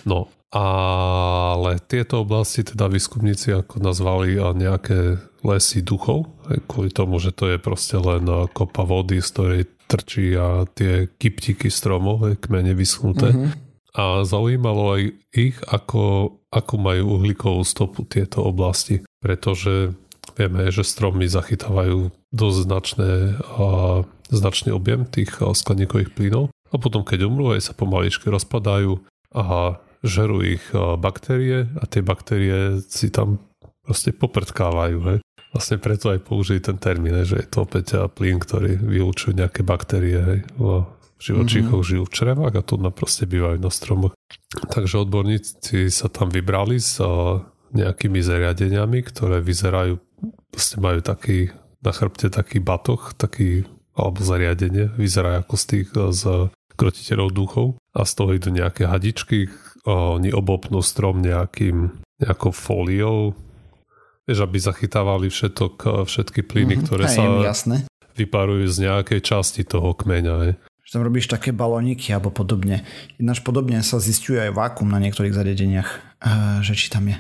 No 0.10 0.34
ale 0.54 1.82
tieto 1.90 2.22
oblasti 2.22 2.62
teda 2.62 2.86
výskumníci 2.86 3.58
ako 3.58 3.82
nazvali 3.82 4.38
nejaké 4.38 5.18
lesy 5.42 5.82
duchov, 5.82 6.30
kvôli 6.70 6.94
tomu, 6.94 7.18
že 7.18 7.34
to 7.34 7.50
je 7.50 7.58
proste 7.58 7.98
len 7.98 8.24
kopa 8.54 8.86
vody, 8.86 9.18
z 9.18 9.30
ktorej 9.34 9.62
trčí 9.90 10.38
a 10.38 10.70
tie 10.70 11.10
kyptiky 11.10 11.74
stromov, 11.74 12.38
kmene 12.38 12.78
vyschnuté. 12.78 13.34
Mm-hmm. 13.34 13.52
A 13.94 14.26
zaujímalo 14.26 14.98
aj 14.98 15.02
ich, 15.34 15.58
ako, 15.70 16.38
ako 16.50 16.74
majú 16.78 17.22
uhlíkovú 17.22 17.62
stopu 17.62 18.06
tieto 18.06 18.42
oblasti, 18.46 19.06
pretože 19.22 19.94
vieme, 20.34 20.70
že 20.74 20.82
stromy 20.82 21.30
zachytávajú 21.30 22.10
dosť 22.34 22.58
značné, 22.66 23.12
a, 23.38 24.02
značný 24.34 24.74
objem 24.74 25.06
tých 25.06 25.38
skleníkových 25.38 26.14
plynov 26.14 26.50
a 26.74 26.76
potom 26.82 27.06
keď 27.06 27.30
umrú, 27.30 27.54
aj 27.54 27.70
sa 27.70 27.74
pomaličky 27.78 28.34
rozpadajú 28.34 28.98
a 29.34 29.78
žerú 30.04 30.44
ich 30.44 30.64
baktérie 30.76 31.72
a 31.80 31.84
tie 31.88 32.04
baktérie 32.04 32.84
si 32.86 33.08
tam 33.10 33.40
proste 33.84 34.12
poprtkávajú. 34.12 35.00
Hej. 35.10 35.20
Vlastne 35.56 35.78
preto 35.80 36.12
aj 36.12 36.20
použili 36.28 36.60
ten 36.60 36.76
termín, 36.76 37.16
že 37.24 37.40
je 37.40 37.48
to 37.48 37.64
opäť 37.64 38.12
plyn, 38.12 38.38
ktorý 38.38 38.78
vylúčuje 38.80 39.40
nejaké 39.40 39.64
baktérie. 39.64 40.20
Hej. 40.20 40.40
V 40.60 40.84
živočíchoch 41.24 41.80
mm-hmm. 41.80 41.92
žijú 41.96 42.04
v 42.04 42.14
črevách 42.14 42.54
a 42.60 42.66
tu 42.68 42.76
proste 42.92 43.24
bývajú 43.24 43.64
na 43.64 43.72
stromoch. 43.72 44.14
Takže 44.70 45.08
odborníci 45.08 45.88
sa 45.88 46.12
tam 46.12 46.28
vybrali 46.28 46.84
s 46.84 47.00
nejakými 47.74 48.20
zariadeniami, 48.20 49.02
ktoré 49.08 49.40
vyzerajú, 49.40 49.98
vlastne 50.52 50.78
majú 50.84 51.00
taký 51.00 51.50
na 51.84 51.92
chrbte 51.92 52.32
taký 52.32 52.64
batoh, 52.64 53.12
taký 53.16 53.66
alebo 53.94 54.26
zariadenie, 54.26 54.90
vyzerá 54.96 55.44
ako 55.44 55.56
z 55.60 55.64
tých 55.70 55.88
z 55.94 56.50
krotiteľov 56.74 57.30
duchov 57.30 57.68
a 57.94 58.02
z 58.08 58.12
toho 58.18 58.32
idú 58.34 58.50
nejaké 58.50 58.90
hadičky, 58.90 59.54
oni 59.88 60.32
obopnú 60.32 60.80
strom 60.80 61.20
nejakým, 61.20 61.92
nejakou 62.24 62.56
fóliou, 62.56 63.36
vieš, 64.24 64.40
aby 64.48 64.58
zachytávali 64.60 65.28
všetok, 65.28 66.08
všetky 66.08 66.48
plyny, 66.48 66.80
mm-hmm, 66.80 66.88
ktoré 66.88 67.06
sa 67.12 67.24
jasné. 67.44 67.84
vyparujú 68.16 68.68
z 68.72 68.78
nejakej 68.88 69.20
časti 69.20 69.68
toho 69.68 69.92
kmeňa. 69.92 70.36
Je. 70.48 70.54
Že 70.88 70.92
tam 71.00 71.04
robíš 71.04 71.28
také 71.28 71.52
balóniky 71.52 72.16
alebo 72.16 72.32
podobne. 72.32 72.88
Ináč 73.20 73.44
podobne 73.44 73.80
sa 73.84 74.00
zistuje 74.00 74.40
aj 74.40 74.56
vákum 74.56 74.88
na 74.88 75.00
niektorých 75.04 75.36
zariadeniach, 75.36 75.90
že 76.64 76.74
či 76.76 76.88
tam 76.88 77.12
je. 77.12 77.20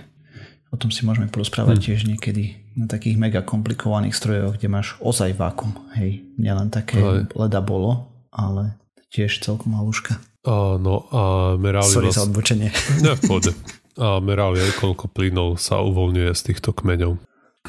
O 0.73 0.79
tom 0.79 0.89
si 0.89 1.05
môžeme 1.05 1.29
porozprávať 1.29 1.77
hmm. 1.77 1.85
tiež 1.85 1.99
niekedy 2.09 2.43
na 2.73 2.89
takých 2.89 3.21
mega 3.21 3.45
komplikovaných 3.45 4.17
strojoch, 4.17 4.57
kde 4.57 4.67
máš 4.73 4.97
ozaj 5.05 5.37
vákum. 5.37 5.69
Hej, 5.93 6.25
nielen 6.41 6.73
také 6.73 6.97
aj. 6.97 7.29
leda 7.37 7.61
bolo, 7.61 8.09
ale 8.33 8.73
tiež 9.13 9.37
celkom 9.37 9.77
haluška. 9.77 10.17
Áno, 10.43 11.07
a 11.07 11.55
merali... 11.55 11.87
Sorry 11.87 12.11
vás... 12.11 12.19
za 12.19 12.27
odbočenie. 12.27 12.69
Ne, 12.99 13.15
v 13.15 13.55
A 13.95 14.19
merali 14.19 14.59
aj 14.59 14.81
koľko 14.83 15.07
plynov 15.07 15.55
sa 15.61 15.79
uvoľňuje 15.79 16.31
z 16.35 16.41
týchto 16.51 16.75
kmeňov. 16.75 17.15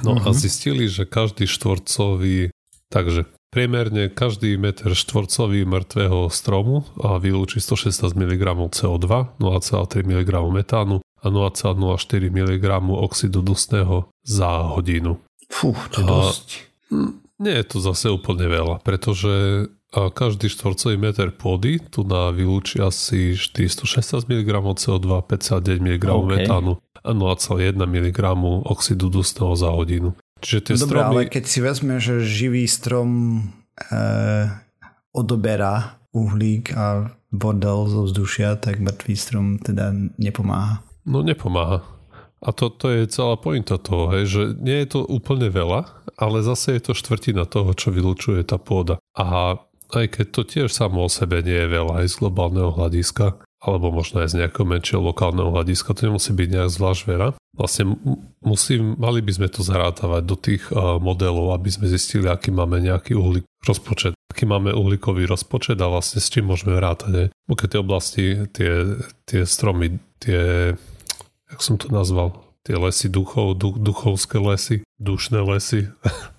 No 0.02 0.10
uh-huh. 0.18 0.26
a 0.26 0.30
mhm. 0.34 0.38
zistili, 0.38 0.90
že 0.90 1.06
každý 1.06 1.46
štvorcový, 1.46 2.50
takže 2.90 3.30
priemerne 3.54 4.10
každý 4.10 4.58
meter 4.58 4.98
štvorcový 4.98 5.62
mŕtvého 5.62 6.26
stromu 6.34 6.82
a 6.98 7.22
vylúči 7.22 7.62
116 7.62 8.18
mg 8.18 8.42
CO2, 8.74 9.06
0,3 9.38 10.02
mg 10.02 10.30
metánu 10.50 10.98
a 11.22 11.26
0,04 11.30 11.78
mg 12.34 12.66
oxidu 12.90 13.40
dusného 13.46 14.10
za 14.26 14.74
hodinu. 14.74 15.22
Fú, 15.46 15.70
to 15.94 16.02
je 16.02 16.04
dosť. 16.04 16.48
Nie 17.38 17.62
je 17.62 17.66
to 17.70 17.78
zase 17.78 18.10
úplne 18.10 18.50
veľa, 18.50 18.82
pretože 18.82 19.66
a 19.94 20.10
každý 20.10 20.50
štvorcový 20.50 20.98
meter 20.98 21.30
pôdy 21.30 21.78
tu 21.78 22.02
na 22.02 22.34
vylúči 22.34 22.82
asi 22.82 23.38
416 23.38 24.26
mg 24.26 24.50
CO2, 24.74 25.22
59 25.30 25.78
mg 25.78 26.04
okay. 26.10 26.26
metánu 26.34 26.82
a 26.98 27.10
0,1 27.14 27.78
mg 27.78 28.18
oxidu 28.66 29.06
dusného 29.06 29.54
za 29.54 29.70
hodinu. 29.70 30.18
Čiže 30.42 30.60
tie 30.60 30.74
Dobre, 30.74 30.98
stromy... 30.98 31.06
ale 31.06 31.20
keď 31.30 31.44
si 31.46 31.58
vezme, 31.62 31.94
že 32.02 32.26
živý 32.26 32.66
strom 32.66 33.40
e, 33.78 34.00
odoberá 35.14 36.02
uhlík 36.10 36.74
a 36.74 37.14
bordel 37.30 37.86
zo 37.86 38.10
vzdušia, 38.10 38.58
tak 38.58 38.82
mŕtvý 38.82 39.14
strom 39.14 39.46
teda 39.62 39.94
nepomáha. 40.18 40.82
No 41.06 41.22
nepomáha. 41.22 41.86
A 42.44 42.52
to, 42.52 42.68
to 42.68 42.92
je 42.92 43.08
celá 43.08 43.40
pointa 43.40 43.80
toho, 43.80 44.12
hej, 44.12 44.24
že 44.28 44.42
nie 44.60 44.84
je 44.84 44.98
to 44.98 45.00
úplne 45.08 45.48
veľa, 45.48 46.04
ale 46.20 46.44
zase 46.44 46.76
je 46.76 46.90
to 46.90 46.92
štvrtina 46.92 47.48
toho, 47.48 47.72
čo 47.72 47.88
vylúčuje 47.88 48.44
tá 48.44 48.60
pôda. 48.60 49.00
A 49.16 49.56
aj 49.94 50.06
keď 50.20 50.26
to 50.34 50.42
tiež 50.42 50.68
samo 50.74 51.06
o 51.06 51.08
sebe 51.08 51.40
nie 51.40 51.54
je 51.54 51.68
veľa 51.70 52.04
aj 52.04 52.06
z 52.10 52.14
globálneho 52.18 52.70
hľadiska, 52.74 53.40
alebo 53.64 53.88
možno 53.88 54.20
aj 54.20 54.36
z 54.36 54.44
nejakého 54.44 54.68
menšieho 54.68 55.00
lokálneho 55.00 55.48
hľadiska, 55.48 55.96
to 55.96 56.12
nemusí 56.12 56.36
byť 56.36 56.48
nejak 56.52 56.70
zvlášť 56.70 57.02
veľa. 57.08 57.28
Vlastne 57.56 57.96
musím, 58.44 58.98
mali 59.00 59.24
by 59.24 59.32
sme 59.32 59.48
to 59.48 59.64
zarátavať 59.64 60.22
do 60.26 60.36
tých 60.36 60.68
uh, 60.68 61.00
modelov, 61.00 61.56
aby 61.56 61.72
sme 61.72 61.88
zistili, 61.88 62.28
aký 62.28 62.52
máme 62.52 62.82
nejaký 62.82 63.16
uhlík 63.16 63.48
rozpočet, 63.64 64.12
aký 64.28 64.44
máme 64.44 64.74
uhlíkový 64.76 65.24
rozpočet 65.24 65.80
a 65.80 65.88
vlastne 65.88 66.20
s 66.20 66.28
čím 66.28 66.52
môžeme 66.52 66.76
rátať. 66.76 67.32
Keď 67.48 67.68
tie 67.70 67.80
oblasti, 67.80 68.24
tie, 68.52 69.00
tie 69.24 69.42
stromy, 69.48 69.96
tie, 70.20 70.74
jak 71.48 71.60
som 71.64 71.80
to 71.80 71.88
nazval, 71.88 72.44
tie 72.68 72.76
lesy 72.76 73.08
duchov, 73.08 73.56
duch, 73.56 73.80
duchovské 73.80 74.36
lesy, 74.36 74.76
dušné 75.00 75.40
lesy, 75.40 75.88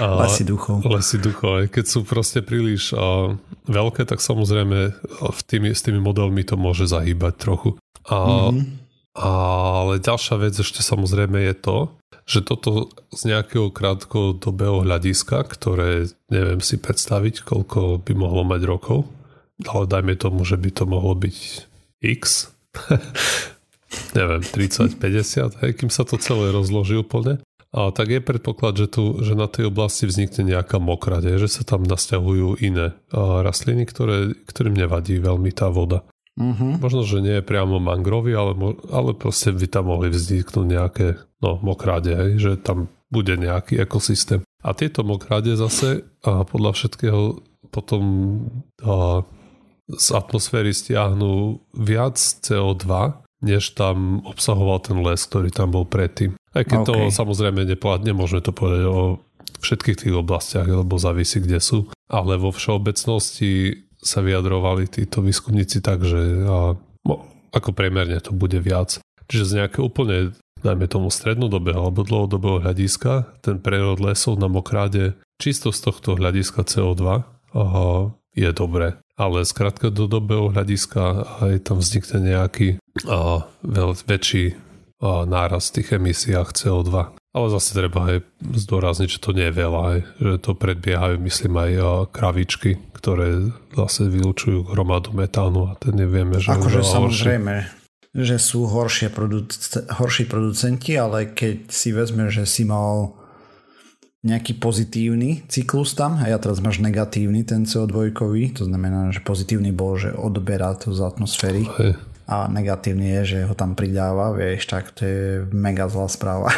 lesy 0.00 0.42
duchov. 0.44 0.82
Lesy 0.84 1.16
duchov. 1.22 1.70
Keď 1.70 1.84
sú 1.86 2.02
proste 2.02 2.42
príliš 2.42 2.92
a, 2.92 3.36
veľké, 3.70 4.04
tak 4.04 4.18
samozrejme 4.18 4.78
v 5.30 5.40
tými, 5.46 5.70
s 5.70 5.80
tými 5.86 6.02
modelmi 6.02 6.42
to 6.42 6.58
môže 6.58 6.90
zahýbať 6.90 7.34
trochu. 7.38 7.70
A, 8.10 8.50
mm-hmm. 8.50 8.80
Ale 9.20 9.98
ďalšia 9.98 10.36
vec 10.38 10.54
ešte 10.54 10.86
samozrejme 10.86 11.42
je 11.50 11.54
to, 11.58 11.78
že 12.30 12.46
toto 12.46 12.94
z 13.10 13.34
nejakého 13.34 13.74
krátkodobého 13.74 14.86
hľadiska, 14.86 15.42
ktoré 15.50 16.06
neviem 16.30 16.62
si 16.62 16.78
predstaviť, 16.78 17.42
koľko 17.42 17.98
by 18.06 18.12
mohlo 18.14 18.46
mať 18.46 18.62
rokov, 18.70 19.10
ale 19.66 19.90
dajme 19.90 20.14
tomu, 20.14 20.46
že 20.46 20.54
by 20.54 20.70
to 20.70 20.84
mohlo 20.86 21.18
byť 21.18 21.36
x, 22.06 22.54
neviem, 24.18 24.42
30, 24.46 25.02
50, 25.02 25.60
hej, 25.66 25.70
kým 25.74 25.90
sa 25.90 26.06
to 26.06 26.14
celé 26.22 26.54
rozloží 26.54 26.94
úplne, 26.94 27.42
a 27.70 27.94
tak 27.94 28.10
je 28.10 28.18
predpoklad, 28.18 28.74
že, 28.74 28.86
tu, 28.90 29.22
že 29.22 29.38
na 29.38 29.46
tej 29.46 29.70
oblasti 29.70 30.10
vznikne 30.10 30.42
nejaká 30.42 30.82
mokrade, 30.82 31.30
že 31.38 31.46
sa 31.46 31.62
tam 31.62 31.86
nasťahujú 31.86 32.58
iné 32.58 32.98
rastliny, 33.14 33.86
ktoré, 33.86 34.34
ktorým 34.50 34.74
nevadí 34.74 35.22
veľmi 35.22 35.54
tá 35.54 35.70
voda. 35.70 36.02
Mm-hmm. 36.34 36.82
Možno, 36.82 37.06
že 37.06 37.22
nie 37.22 37.38
je 37.38 37.46
priamo 37.46 37.78
mangrovy, 37.78 38.34
ale, 38.34 38.58
ale 38.90 39.14
proste 39.14 39.54
by 39.54 39.66
tam 39.70 39.92
mohli 39.92 40.10
vzniknúť 40.10 40.66
nejaké 40.66 41.06
no, 41.38 41.62
mokrade, 41.62 42.10
hej, 42.10 42.30
že 42.42 42.52
tam 42.58 42.90
bude 43.10 43.38
nejaký 43.38 43.78
ekosystém. 43.82 44.42
A 44.62 44.74
tieto 44.74 45.06
mokrade 45.06 45.54
zase 45.54 46.06
a 46.26 46.42
podľa 46.42 46.74
všetkého 46.74 47.42
potom 47.70 48.02
a, 48.82 49.22
z 49.90 50.06
atmosféry 50.10 50.74
stiahnu 50.74 51.62
viac 51.74 52.18
CO2, 52.18 52.86
než 53.46 53.74
tam 53.78 54.26
obsahoval 54.26 54.82
ten 54.82 54.98
les, 55.02 55.20
ktorý 55.22 55.54
tam 55.54 55.70
bol 55.74 55.86
predtým. 55.86 56.39
Aj 56.50 56.66
keď 56.66 56.78
okay. 56.82 56.88
to 56.90 56.94
samozrejme 57.14 57.62
neplatne, 57.62 58.10
môžeme 58.10 58.42
to 58.42 58.50
povedať 58.50 58.84
o 58.90 59.22
všetkých 59.60 60.06
tých 60.06 60.14
oblastiach, 60.16 60.66
lebo 60.66 60.98
závisí, 60.98 61.38
kde 61.38 61.62
sú. 61.62 61.86
Ale 62.10 62.40
vo 62.40 62.50
všeobecnosti 62.50 63.84
sa 64.00 64.24
vyjadrovali 64.24 64.88
títo 64.88 65.20
výskumníci 65.20 65.84
tak, 65.84 66.02
že 66.02 66.18
a, 66.42 66.74
no, 67.04 67.14
ako 67.52 67.70
priemerne 67.76 68.18
to 68.18 68.32
bude 68.32 68.56
viac. 68.58 68.98
Čiže 69.30 69.44
z 69.46 69.56
nejaké 69.62 69.78
úplne, 69.84 70.34
dajme 70.64 70.90
tomu 70.90 71.12
strednodobého 71.12 71.78
alebo 71.78 72.02
dlhodobého 72.02 72.64
hľadiska, 72.64 73.38
ten 73.44 73.62
prerod 73.62 74.00
lesov 74.02 74.40
na 74.40 74.50
mokráde 74.50 75.14
čisto 75.38 75.70
z 75.70 75.80
tohto 75.86 76.16
hľadiska 76.18 76.66
CO2 76.66 77.04
a, 77.04 77.14
je 78.34 78.50
dobré. 78.56 78.96
Ale 79.20 79.44
z 79.44 79.52
krátkodobého 79.52 80.48
hľadiska 80.50 81.28
aj 81.44 81.68
tam 81.68 81.78
vznikne 81.78 82.18
nejaký 82.24 82.68
a, 83.06 83.44
veľ, 83.62 83.90
väčší 84.08 84.56
náraz 85.02 85.72
v 85.72 85.80
tých 85.80 85.96
emisiách 85.96 86.52
CO2. 86.52 87.16
Ale 87.30 87.46
zase 87.46 87.78
treba 87.78 88.10
aj 88.10 88.16
zdôrazniť, 88.42 89.08
že 89.08 89.22
to 89.22 89.30
nie 89.30 89.46
je 89.48 89.54
veľa, 89.54 89.80
aj, 89.94 89.98
že 90.18 90.34
to 90.42 90.50
predbiehajú, 90.58 91.14
myslím, 91.22 91.54
aj 91.62 91.72
kravičky, 92.10 92.74
ktoré 92.90 93.54
zase 93.70 94.10
vylúčujú 94.10 94.66
hromadu 94.74 95.14
metánu 95.14 95.70
a 95.70 95.78
ten 95.78 95.94
nevieme, 95.94 96.42
že 96.42 96.50
akože 96.50 96.82
samozrejme, 96.82 97.54
horší. 97.70 98.18
že 98.18 98.36
sú 98.42 98.66
horšie 98.66 99.14
produc- 99.14 99.78
horší 99.94 100.26
producenti, 100.26 100.98
ale 100.98 101.30
keď 101.30 101.70
si 101.70 101.94
vezme, 101.94 102.26
že 102.34 102.42
si 102.50 102.66
mal 102.66 103.14
nejaký 104.26 104.58
pozitívny 104.58 105.46
cyklus 105.46 105.94
tam 105.94 106.18
a 106.18 106.28
ja 106.28 106.36
teraz 106.36 106.58
máš 106.58 106.82
negatívny 106.82 107.46
ten 107.46 107.62
CO2, 107.62 108.10
to 108.58 108.66
znamená, 108.66 109.14
že 109.14 109.22
pozitívny 109.22 109.70
bol, 109.70 109.96
že 109.96 110.12
odberá 110.12 110.74
to 110.76 110.90
z 110.92 111.00
atmosféry. 111.06 111.62
Hej 111.78 112.09
a 112.30 112.46
negatívny 112.46 113.10
je, 113.20 113.22
že 113.26 113.38
ho 113.50 113.58
tam 113.58 113.74
pridáva, 113.74 114.30
vieš, 114.30 114.70
tak 114.70 114.94
to 114.94 115.02
je 115.02 115.22
mega 115.50 115.90
zlá 115.90 116.06
správa. 116.06 116.54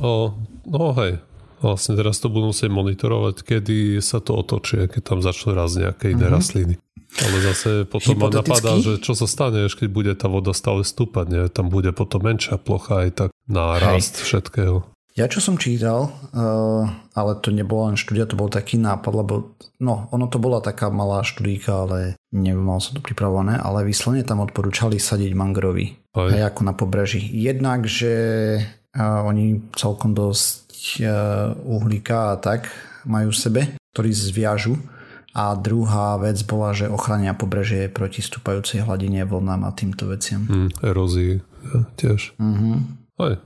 o, 0.00 0.32
no 0.64 0.96
hej, 0.96 1.20
vlastne 1.60 2.00
teraz 2.00 2.16
to 2.16 2.32
budú 2.32 2.56
musieť 2.56 2.72
monitorovať, 2.72 3.44
kedy 3.44 4.00
sa 4.00 4.24
to 4.24 4.40
otočí, 4.40 4.88
keď 4.88 5.02
tam 5.04 5.18
začnú 5.20 5.52
raz 5.52 5.76
nejaké 5.76 6.16
iné 6.16 6.24
mm-hmm. 6.24 6.32
rastliny. 6.32 6.74
Ale 7.10 7.36
zase 7.42 7.70
potom 7.90 8.22
ma 8.22 8.30
napadá, 8.30 8.78
že 8.78 9.02
čo 9.02 9.18
sa 9.18 9.26
stane, 9.26 9.66
keď 9.66 9.88
bude 9.90 10.12
tá 10.14 10.30
voda 10.30 10.54
stále 10.54 10.86
stúpať, 10.86 11.26
nie? 11.28 11.42
tam 11.50 11.66
bude 11.68 11.90
potom 11.90 12.22
menšia 12.22 12.56
plocha 12.56 13.04
aj 13.04 13.10
tak 13.12 13.30
na 13.50 13.76
rast 13.82 14.22
všetkého. 14.22 14.86
Ja 15.20 15.28
čo 15.28 15.44
som 15.44 15.60
čítal, 15.60 16.08
uh, 16.32 16.88
ale 17.12 17.32
to 17.44 17.52
nebola 17.52 17.92
len 17.92 18.00
štúdia, 18.00 18.24
to 18.24 18.40
bol 18.40 18.48
taký 18.48 18.80
nápad, 18.80 19.12
lebo 19.12 19.52
no, 19.76 20.08
ono 20.08 20.32
to 20.32 20.40
bola 20.40 20.64
taká 20.64 20.88
malá 20.88 21.20
štúdíka, 21.20 21.84
ale 21.84 22.16
nemal 22.32 22.80
som 22.80 22.96
to 22.96 23.04
pripravované, 23.04 23.60
ale 23.60 23.84
vyslovene 23.84 24.24
tam 24.24 24.40
odporúčali 24.40 24.96
sadiť 24.96 25.36
mangrovy. 25.36 25.92
Aj. 26.16 26.40
aj 26.40 26.42
ako 26.56 26.60
na 26.64 26.72
pobreží. 26.72 27.20
Jednak, 27.36 27.84
že 27.84 28.14
uh, 28.96 29.20
oni 29.28 29.60
celkom 29.76 30.16
dosť 30.16 31.04
uh, 31.04 31.52
uhlíka 31.68 32.32
a 32.32 32.40
tak 32.40 32.72
majú 33.04 33.28
v 33.28 33.36
sebe, 33.44 33.60
ktorí 33.92 34.16
zviažu. 34.16 34.80
A 35.36 35.52
druhá 35.52 36.16
vec 36.16 36.40
bola, 36.48 36.72
že 36.72 36.88
ochrania 36.88 37.36
pobrežie 37.36 37.92
proti 37.92 38.24
stúpajúcej 38.24 38.88
hladine 38.88 39.28
vlnám 39.28 39.68
a 39.68 39.70
týmto 39.76 40.08
veciam. 40.08 40.48
Mm, 40.48 40.70
erózii 40.80 41.44
ja, 41.44 41.78
tiež. 42.00 42.34
Mm-hmm. 42.40 42.76
Aj, 43.20 43.36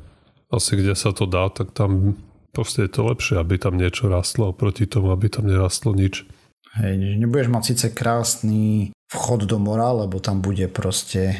asi 0.55 0.79
kde 0.79 0.95
sa 0.95 1.11
to 1.11 1.27
dá, 1.27 1.51
tak 1.51 1.75
tam 1.75 2.15
proste 2.55 2.87
je 2.87 2.91
to 2.95 3.03
lepšie, 3.11 3.37
aby 3.43 3.59
tam 3.59 3.75
niečo 3.75 4.07
rastlo 4.07 4.55
proti 4.55 4.87
tomu, 4.87 5.11
aby 5.11 5.27
tam 5.27 5.51
nerastlo 5.51 5.91
nič. 5.91 6.23
Hej, 6.79 7.19
nebudeš 7.19 7.51
mať 7.51 7.63
síce 7.75 7.87
krásny 7.91 8.91
vchod 9.11 9.47
do 9.47 9.59
mora, 9.63 9.95
lebo 9.95 10.19
tam 10.19 10.43
bude 10.43 10.67
proste 10.71 11.39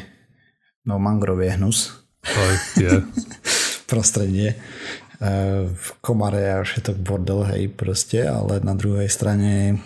no 0.87 0.99
mangrovie 0.99 1.55
hnus. 1.55 1.95
Aj, 2.23 2.55
je. 2.79 3.03
Prostredie. 3.91 4.55
E, 4.55 4.57
v 5.71 5.87
komare 5.99 6.59
a 6.59 6.63
všetok 6.63 6.97
bordel, 6.99 7.43
hej, 7.51 7.63
proste, 7.71 8.23
ale 8.27 8.63
na 8.63 8.75
druhej 8.75 9.11
strane 9.11 9.83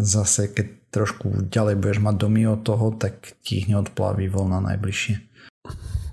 zase, 0.00 0.52
keď 0.52 0.66
trošku 0.88 1.52
ďalej 1.52 1.76
budeš 1.76 2.00
mať 2.00 2.14
domy 2.16 2.48
od 2.48 2.64
toho, 2.64 2.96
tak 2.96 3.36
ti 3.44 3.60
ich 3.60 3.68
neodplaví 3.68 4.26
vlna 4.32 4.72
najbližšie. 4.72 5.14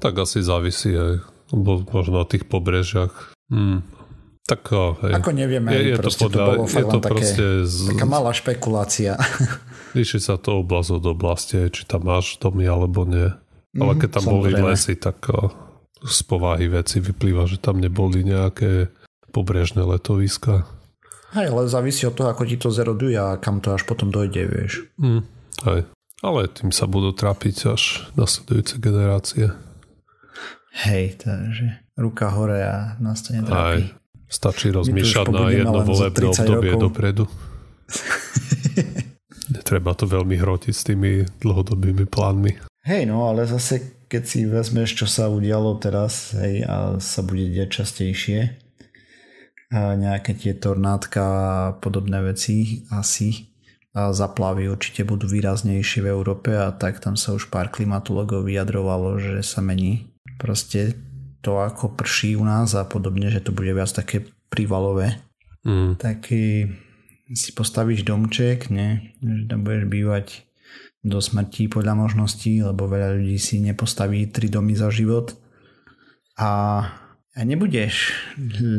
Tak 0.03 0.19
asi 0.19 0.43
závisí 0.43 0.91
aj 0.91 1.34
možno 1.55 2.21
na 2.21 2.25
tých 2.27 2.43
pobrežiach. 2.45 3.31
Hmm. 3.47 3.87
Tak, 4.45 4.61
hej. 5.01 5.13
Ako 5.17 5.33
nevieme, 5.33 5.73
je, 5.73 5.95
je 5.95 5.97
to, 5.97 6.11
podľa, 6.29 6.29
to 6.29 6.51
bolo 6.53 6.65
je 6.69 6.85
to 6.85 6.99
také, 7.01 7.25
z, 7.65 7.77
taká 7.97 8.05
malá 8.05 8.29
špekulácia. 8.29 9.17
Líši 9.97 10.21
sa 10.21 10.37
to 10.37 10.61
oblasť 10.61 11.01
od 11.01 11.05
oblasti, 11.09 11.57
či 11.73 11.81
tam 11.89 12.05
máš 12.05 12.37
domy 12.37 12.69
alebo 12.69 13.09
nie. 13.09 13.33
Ale 13.75 13.93
mhm, 13.97 13.99
keď 14.05 14.09
tam 14.21 14.25
boli 14.29 14.53
lesy, 14.53 14.93
tak 15.01 15.25
z 16.05 16.19
povahy 16.29 16.69
veci 16.69 17.01
vyplýva, 17.01 17.49
že 17.49 17.57
tam 17.57 17.81
neboli 17.81 18.21
nejaké 18.21 18.93
pobrežné 19.33 19.81
letoviska. 19.81 20.69
Hej, 21.35 21.51
ale 21.51 21.67
závisí 21.67 22.07
od 22.07 22.15
toho, 22.15 22.31
ako 22.31 22.47
ti 22.47 22.55
to 22.55 22.71
zeroduje 22.71 23.17
a 23.17 23.35
kam 23.41 23.59
to 23.59 23.75
až 23.75 23.83
potom 23.83 24.13
dojde, 24.13 24.47
vieš. 24.47 24.87
Mm, 24.95 25.25
hej. 25.67 25.81
Ale 26.23 26.47
tým 26.47 26.71
sa 26.71 26.87
budú 26.87 27.11
trápiť 27.11 27.75
až 27.75 28.07
nasledujúce 28.15 28.79
generácie. 28.79 29.51
Hej, 30.75 31.23
takže 31.23 31.79
ruka 31.95 32.27
hore 32.35 32.59
a 32.67 32.99
nás 32.99 33.23
to 33.23 33.31
netrápi. 33.31 33.87
Aj, 33.87 33.95
stačí 34.27 34.75
rozmýšľať 34.75 35.27
na 35.31 35.47
jedno 35.55 35.79
volebné 35.87 36.25
obdobie 36.35 36.71
rokov. 36.75 36.83
dopredu. 36.91 37.23
Netreba 39.55 39.95
to 39.95 40.03
veľmi 40.03 40.35
hrotiť 40.35 40.73
s 40.75 40.83
tými 40.83 41.23
dlhodobými 41.39 42.03
plánmi. 42.09 42.51
Hej, 42.83 43.07
no 43.07 43.31
ale 43.31 43.47
zase 43.47 44.05
keď 44.05 44.23
si 44.27 44.45
vezmeš, 44.45 44.99
čo 44.99 45.07
sa 45.09 45.31
udialo 45.31 45.79
teraz 45.81 46.35
hej, 46.37 46.67
a 46.67 46.99
sa 47.01 47.21
bude 47.25 47.49
diať 47.49 47.81
častejšie 47.81 48.39
a 49.73 49.97
nejaké 49.97 50.37
tie 50.37 50.53
tornádka 50.53 51.23
a 51.25 51.73
podobné 51.81 52.21
veci 52.21 52.85
asi 52.93 53.49
a 53.95 54.11
zaplavy 54.13 54.69
určite 54.69 55.07
budú 55.07 55.25
výraznejšie 55.25 56.05
v 56.05 56.11
Európe 56.11 56.53
a 56.53 56.69
tak 56.75 57.01
tam 57.01 57.17
sa 57.17 57.33
už 57.33 57.49
pár 57.49 57.73
klimatologov 57.73 58.45
vyjadrovalo, 58.45 59.17
že 59.17 59.41
sa 59.41 59.63
mení 59.63 60.14
proste 60.37 60.97
to 61.41 61.61
ako 61.61 61.93
prší 61.93 62.35
u 62.35 62.43
nás 62.43 62.73
a 62.73 62.87
podobne, 62.87 63.29
že 63.29 63.43
to 63.43 63.53
bude 63.53 63.69
viac 63.69 63.91
také 63.93 64.25
prívalové. 64.49 65.21
Mm. 65.65 65.97
Taký 65.97 66.69
si 67.33 67.49
postavíš 67.57 68.05
domček, 68.05 68.69
ne? 68.69 69.17
že 69.21 69.49
tam 69.49 69.65
budeš 69.65 69.85
bývať 69.89 70.25
do 71.05 71.21
smrti 71.21 71.69
podľa 71.69 71.93
možností, 71.97 72.65
lebo 72.65 72.89
veľa 72.89 73.17
ľudí 73.21 73.37
si 73.37 73.61
nepostaví 73.61 74.25
tri 74.29 74.49
domy 74.49 74.73
za 74.73 74.89
život 74.89 75.37
a, 76.37 76.81
a 77.33 77.39
nebudeš, 77.45 78.13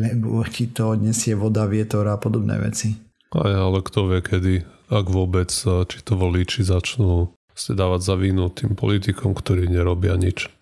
lebo 0.02 0.42
ti 0.46 0.70
to 0.70 0.98
odnesie 0.98 1.38
voda, 1.38 1.70
vietor 1.70 2.06
a 2.10 2.18
podobné 2.18 2.58
veci. 2.58 2.98
Aj, 3.30 3.50
ale 3.50 3.78
kto 3.82 4.10
vie 4.10 4.20
kedy, 4.22 4.54
ak 4.90 5.06
vôbec, 5.06 5.50
či 5.62 5.98
to 6.02 6.18
voliči 6.18 6.66
začnú 6.66 7.36
ste 7.56 7.72
dávať 7.72 8.00
za 8.04 8.14
vínu 8.20 8.52
tým 8.52 8.76
politikom, 8.76 9.32
ktorí 9.32 9.72
nerobia 9.72 10.12
nič. 10.20 10.52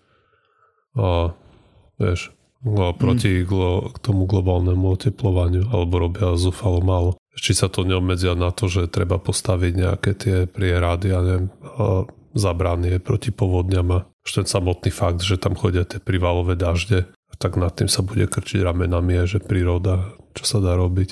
A 0.95 1.35
vieš, 1.99 2.31
a 2.65 2.97
proti 2.97 3.43
mm. 3.43 3.45
glo, 3.45 3.93
k 3.93 3.97
tomu 4.01 4.25
globálnemu 4.25 4.97
oteplovaniu, 4.97 5.69
alebo 5.69 6.01
robia 6.01 6.33
zúfalo 6.33 6.81
málo. 6.81 7.13
Či 7.35 7.53
sa 7.53 7.67
to 7.69 7.85
neobmedzia 7.85 8.33
na 8.33 8.49
to, 8.49 8.71
že 8.71 8.89
treba 8.89 9.21
postaviť 9.21 9.73
nejaké 9.75 10.11
tie 10.17 10.37
prierady 10.49 11.13
a 11.13 11.19
neviem, 11.21 11.47
a 11.77 12.07
zabranie 12.33 12.97
proti 12.99 13.29
povodňam 13.29 13.87
a 13.91 13.99
už 14.25 14.41
ten 14.41 14.47
samotný 14.49 14.89
fakt, 14.89 15.21
že 15.21 15.37
tam 15.37 15.53
chodia 15.53 15.85
tie 15.85 16.01
privalové 16.01 16.57
dažde, 16.57 17.05
tak 17.37 17.59
nad 17.59 17.75
tým 17.75 17.91
sa 17.91 18.01
bude 18.01 18.25
krčiť 18.25 18.63
ramenami, 18.63 19.27
že 19.27 19.43
príroda, 19.43 20.15
čo 20.33 20.43
sa 20.47 20.57
dá 20.63 20.73
robiť. 20.73 21.09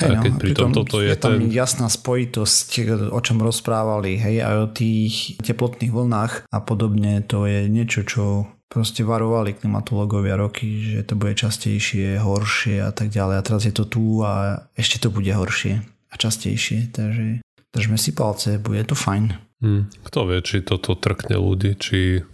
Hej, 0.00 0.16
no, 0.16 0.22
keď 0.24 0.32
pritom 0.40 0.70
toto 0.72 1.04
je, 1.04 1.12
je 1.12 1.20
tam 1.20 1.36
ten... 1.36 1.52
jasná 1.52 1.92
spojitosť, 1.92 2.68
o 3.12 3.20
čom 3.20 3.44
rozprávali, 3.44 4.16
hej, 4.16 4.40
aj 4.40 4.56
o 4.56 4.68
tých 4.72 5.36
teplotných 5.44 5.92
vlnách 5.92 6.32
a 6.48 6.58
podobne, 6.64 7.20
to 7.20 7.44
je 7.44 7.68
niečo, 7.68 8.08
čo 8.08 8.48
proste 8.70 9.02
varovali 9.02 9.58
klimatológovia 9.58 10.38
roky, 10.38 10.94
že 10.94 11.02
to 11.02 11.18
bude 11.18 11.34
častejšie, 11.34 12.22
horšie 12.22 12.80
a 12.80 12.94
tak 12.94 13.10
ďalej. 13.10 13.36
A 13.36 13.44
teraz 13.44 13.62
je 13.66 13.74
to 13.74 13.84
tu 13.84 14.22
a 14.22 14.64
ešte 14.78 15.02
to 15.02 15.10
bude 15.10 15.28
horšie 15.28 15.82
a 15.84 16.14
častejšie, 16.14 16.94
takže 16.94 17.42
držme 17.74 17.98
si 17.98 18.14
palce, 18.14 18.62
bude 18.62 18.86
to 18.86 18.94
fajn. 18.94 19.34
Hmm. 19.60 19.90
Kto 20.06 20.30
vie, 20.30 20.40
či 20.40 20.64
toto 20.64 20.96
trkne 20.96 21.36
ľudí, 21.36 21.76
či 21.76 22.24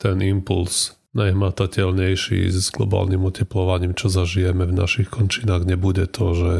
ten 0.00 0.18
impuls 0.24 0.96
najhmatateľnejší 1.16 2.52
s 2.52 2.68
globálnym 2.72 3.24
oteplovaním, 3.24 3.96
čo 3.96 4.12
zažijeme 4.12 4.68
v 4.68 4.76
našich 4.76 5.08
končinách, 5.08 5.64
nebude 5.64 6.04
to, 6.08 6.26
že 6.36 6.52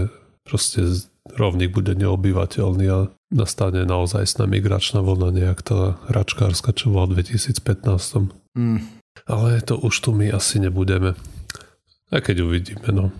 proste 0.47 1.11
rovník 1.35 1.75
bude 1.75 1.99
neobyvateľný 1.99 2.87
a 2.89 3.11
nastane 3.35 3.83
naozaj 3.83 4.23
sná 4.23 4.47
migračná 4.47 5.03
vlna, 5.03 5.35
nejak 5.35 5.61
tá 5.67 5.99
račkárska, 6.07 6.71
čo 6.71 6.95
bola 6.95 7.11
v 7.11 7.27
2015. 7.27 8.31
Mm. 8.55 8.81
Ale 9.27 9.61
to 9.67 9.75
už 9.83 9.95
tu 10.07 10.11
my 10.15 10.31
asi 10.31 10.63
nebudeme. 10.63 11.19
Aj 12.15 12.23
keď 12.23 12.47
uvidíme, 12.47 12.89
no. 12.95 13.11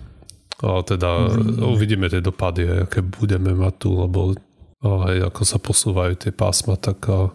Ale 0.63 0.81
teda 0.87 1.35
mm. 1.35 1.67
uvidíme 1.67 2.07
tie 2.07 2.23
dopady, 2.23 2.87
aké 2.87 3.03
budeme 3.03 3.51
mať 3.51 3.73
tu, 3.77 3.89
lebo 3.99 4.33
aj 4.81 5.33
ako 5.33 5.41
sa 5.43 5.57
posúvajú 5.59 6.13
tie 6.15 6.31
pásma, 6.31 6.79
tak 6.79 7.03
a, 7.11 7.33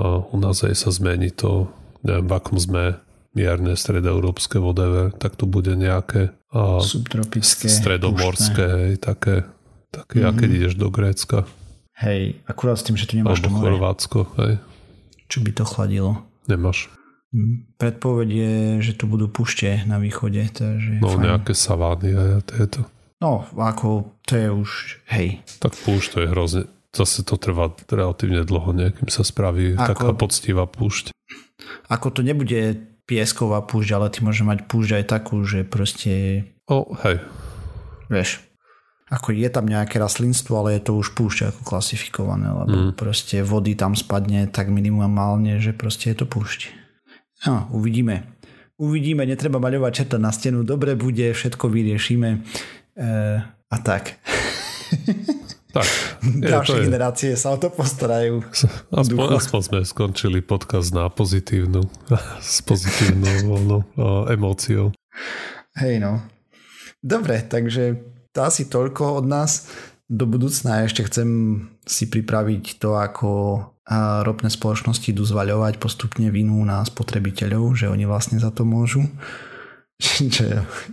a 0.00 0.04
u 0.24 0.36
nás 0.40 0.64
aj 0.64 0.74
sa 0.74 0.90
zmení 0.94 1.34
to, 1.34 1.68
neviem, 2.06 2.24
v 2.24 2.32
akom 2.32 2.56
sme 2.56 2.96
mierne 3.36 3.76
stredoeurópske 3.76 4.56
whatever, 4.56 5.12
tak 5.12 5.36
tu 5.36 5.44
bude 5.44 5.76
nejaké 5.76 6.32
a 6.56 6.80
subtropické, 6.80 7.68
stredomorské, 7.68 8.64
hej, 8.64 8.92
také, 8.96 9.44
také 9.92 10.24
mm-hmm. 10.24 10.38
keď 10.40 10.48
ideš 10.56 10.74
do 10.80 10.88
Grécka. 10.88 11.44
Hej, 12.00 12.40
akurát 12.48 12.80
s 12.80 12.84
tým, 12.88 12.96
že 12.96 13.08
tu 13.08 13.20
nemáš 13.20 13.44
Alebo 13.44 13.60
Chorvátsko, 13.60 14.18
hej. 14.40 14.60
Čo 15.28 15.44
by 15.44 15.50
to 15.52 15.64
chladilo? 15.68 16.12
Nemáš. 16.48 16.88
Mm. 17.36 17.68
Predpoveď 17.76 18.28
je, 18.32 18.54
že 18.80 18.92
tu 18.96 19.04
budú 19.10 19.28
pušte 19.28 19.84
na 19.84 20.00
východe, 20.00 20.40
takže 20.48 21.04
No 21.04 21.12
fajn. 21.12 21.20
nejaké 21.20 21.52
savány 21.52 22.08
a 22.16 22.40
tieto. 22.40 22.88
No, 23.20 23.48
ako 23.56 24.16
to 24.28 24.32
je 24.36 24.48
už, 24.52 24.70
hej. 25.12 25.40
Tak 25.60 25.72
púšť 25.72 26.08
to 26.12 26.18
je 26.24 26.28
hrozne, 26.32 26.62
zase 26.92 27.24
to 27.24 27.40
trvá 27.40 27.72
relatívne 27.88 28.44
dlho, 28.44 28.72
nejakým 28.76 29.08
sa 29.08 29.24
spraví 29.24 29.76
ako, 29.76 29.88
taká 29.92 30.10
poctivá 30.16 30.64
púšť. 30.68 31.12
Ako 31.88 32.12
to 32.12 32.20
nebude 32.20 32.95
piesková 33.06 33.62
púšť, 33.62 33.90
ale 33.94 34.06
ty 34.10 34.20
môže 34.20 34.42
mať 34.42 34.66
púšť 34.66 35.02
aj 35.02 35.04
takú, 35.06 35.42
že 35.46 35.62
proste... 35.62 36.44
O, 36.66 36.90
hej. 37.06 37.22
Vieš, 38.10 38.46
ako 39.06 39.30
je 39.38 39.46
tam 39.46 39.70
nejaké 39.70 40.02
rastlinstvo, 40.02 40.58
ale 40.58 40.78
je 40.78 40.90
to 40.90 40.98
už 40.98 41.14
púšť 41.14 41.54
ako 41.54 41.60
klasifikované, 41.62 42.50
lebo 42.50 42.90
mm. 42.90 42.92
proste 42.98 43.38
vody 43.46 43.78
tam 43.78 43.94
spadne 43.94 44.50
tak 44.50 44.66
minimálne, 44.66 45.62
že 45.62 45.70
proste 45.70 46.10
je 46.10 46.18
to 46.18 46.26
púšť. 46.26 46.74
No, 47.46 47.70
uvidíme. 47.70 48.34
Uvidíme, 48.76 49.22
netreba 49.22 49.62
maľovať 49.62 49.92
čerta 49.94 50.18
na 50.18 50.34
stenu, 50.34 50.66
dobre 50.66 50.98
bude, 50.98 51.30
všetko 51.32 51.70
vyriešime 51.70 52.28
e, 52.34 52.38
a 53.46 53.76
tak. 53.78 54.18
Tak. 55.76 55.88
Ďalšie 56.52 56.88
generácie 56.88 57.30
sa 57.36 57.52
o 57.52 57.58
to 57.60 57.68
postarajú. 57.68 58.40
Aspoň, 58.88 59.26
aspoň 59.36 59.60
sme 59.60 59.80
skončili 59.84 60.40
podcast 60.40 60.96
na 60.96 61.12
pozitívnu, 61.12 61.84
s 62.40 62.64
pozitívnou 62.64 63.34
voľnou 63.44 63.80
emóciou. 64.32 64.96
Hej 65.76 66.00
no. 66.00 66.24
Dobre, 67.04 67.44
takže 67.44 68.00
to 68.32 68.40
asi 68.40 68.72
toľko 68.72 69.20
od 69.20 69.26
nás. 69.28 69.68
Do 70.06 70.24
budúcna 70.24 70.86
ešte 70.86 71.04
chcem 71.04 71.28
si 71.84 72.08
pripraviť 72.08 72.78
to, 72.78 72.96
ako 72.96 73.28
ropné 74.22 74.50
spoločnosti 74.50 75.14
idú 75.14 75.22
zvaľovať 75.22 75.78
postupne 75.78 76.26
vinu 76.30 76.58
na 76.66 76.82
spotrebiteľov, 76.82 77.78
že 77.78 77.86
oni 77.86 78.02
vlastne 78.08 78.40
za 78.42 78.50
to 78.50 78.66
môžu 78.66 79.06
čo 80.34 80.44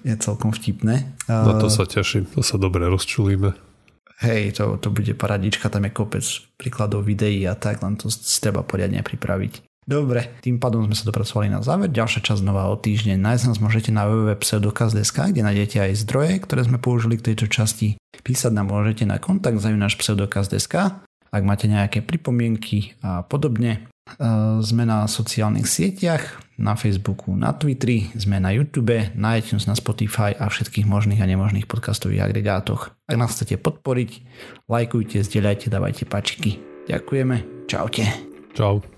je 0.08 0.16
celkom 0.16 0.56
vtipné. 0.56 1.12
Na 1.28 1.60
to 1.60 1.68
sa 1.68 1.84
teším, 1.84 2.24
to 2.24 2.40
sa 2.40 2.56
dobre 2.56 2.88
rozčulíme 2.88 3.73
hej, 4.24 4.56
to, 4.58 4.80
to 4.80 4.90
bude 4.90 5.14
paradička, 5.20 5.70
tam 5.70 5.86
je 5.86 5.92
kopec 5.92 6.26
príkladov 6.58 7.04
videí 7.04 7.44
a 7.46 7.54
tak, 7.54 7.84
len 7.84 8.00
to 8.00 8.08
si 8.10 8.40
treba 8.40 8.64
poriadne 8.64 9.04
pripraviť. 9.04 9.62
Dobre, 9.84 10.40
tým 10.40 10.64
pádom 10.64 10.88
sme 10.88 10.96
sa 10.96 11.04
dopracovali 11.04 11.52
na 11.52 11.60
záver. 11.60 11.92
Ďalšia 11.92 12.24
časť 12.24 12.40
znova 12.40 12.72
o 12.72 12.80
týždeň. 12.80 13.20
Nájsť 13.20 13.44
nás 13.52 13.60
môžete 13.60 13.92
na 13.92 14.08
www.pseudokaz.sk, 14.08 15.36
kde 15.36 15.44
nájdete 15.44 15.78
aj 15.84 16.00
zdroje, 16.08 16.40
ktoré 16.40 16.64
sme 16.64 16.80
použili 16.80 17.20
k 17.20 17.32
tejto 17.32 17.52
časti. 17.52 18.00
Písať 18.24 18.56
nám 18.56 18.72
môžete 18.72 19.04
na 19.04 19.20
kontakt 19.20 19.60
zajunáš 19.60 20.00
pseudokaz.sk, 20.00 21.04
ak 21.04 21.44
máte 21.44 21.68
nejaké 21.68 22.00
pripomienky 22.00 22.96
a 23.04 23.28
podobne. 23.28 23.92
E, 24.04 24.60
sme 24.60 24.84
na 24.84 25.08
sociálnych 25.08 25.68
sieťach, 25.68 26.44
na 26.60 26.78
Facebooku, 26.78 27.34
na 27.34 27.56
Twitteri, 27.56 28.14
sme 28.14 28.38
na 28.38 28.54
YouTube, 28.54 28.94
na 29.18 29.40
iTunes, 29.40 29.66
na 29.66 29.74
Spotify 29.74 30.38
a 30.38 30.52
všetkých 30.52 30.86
možných 30.86 31.24
a 31.24 31.30
nemožných 31.30 31.66
podcastových 31.66 32.30
agregátoch. 32.30 32.94
Ak 33.10 33.18
nás 33.18 33.34
chcete 33.34 33.58
podporiť, 33.58 34.12
lajkujte, 34.70 35.24
zdieľajte, 35.24 35.74
dávajte 35.74 36.04
pačiky. 36.06 36.62
Ďakujeme, 36.86 37.66
čaute. 37.66 38.06
Čau. 38.54 38.93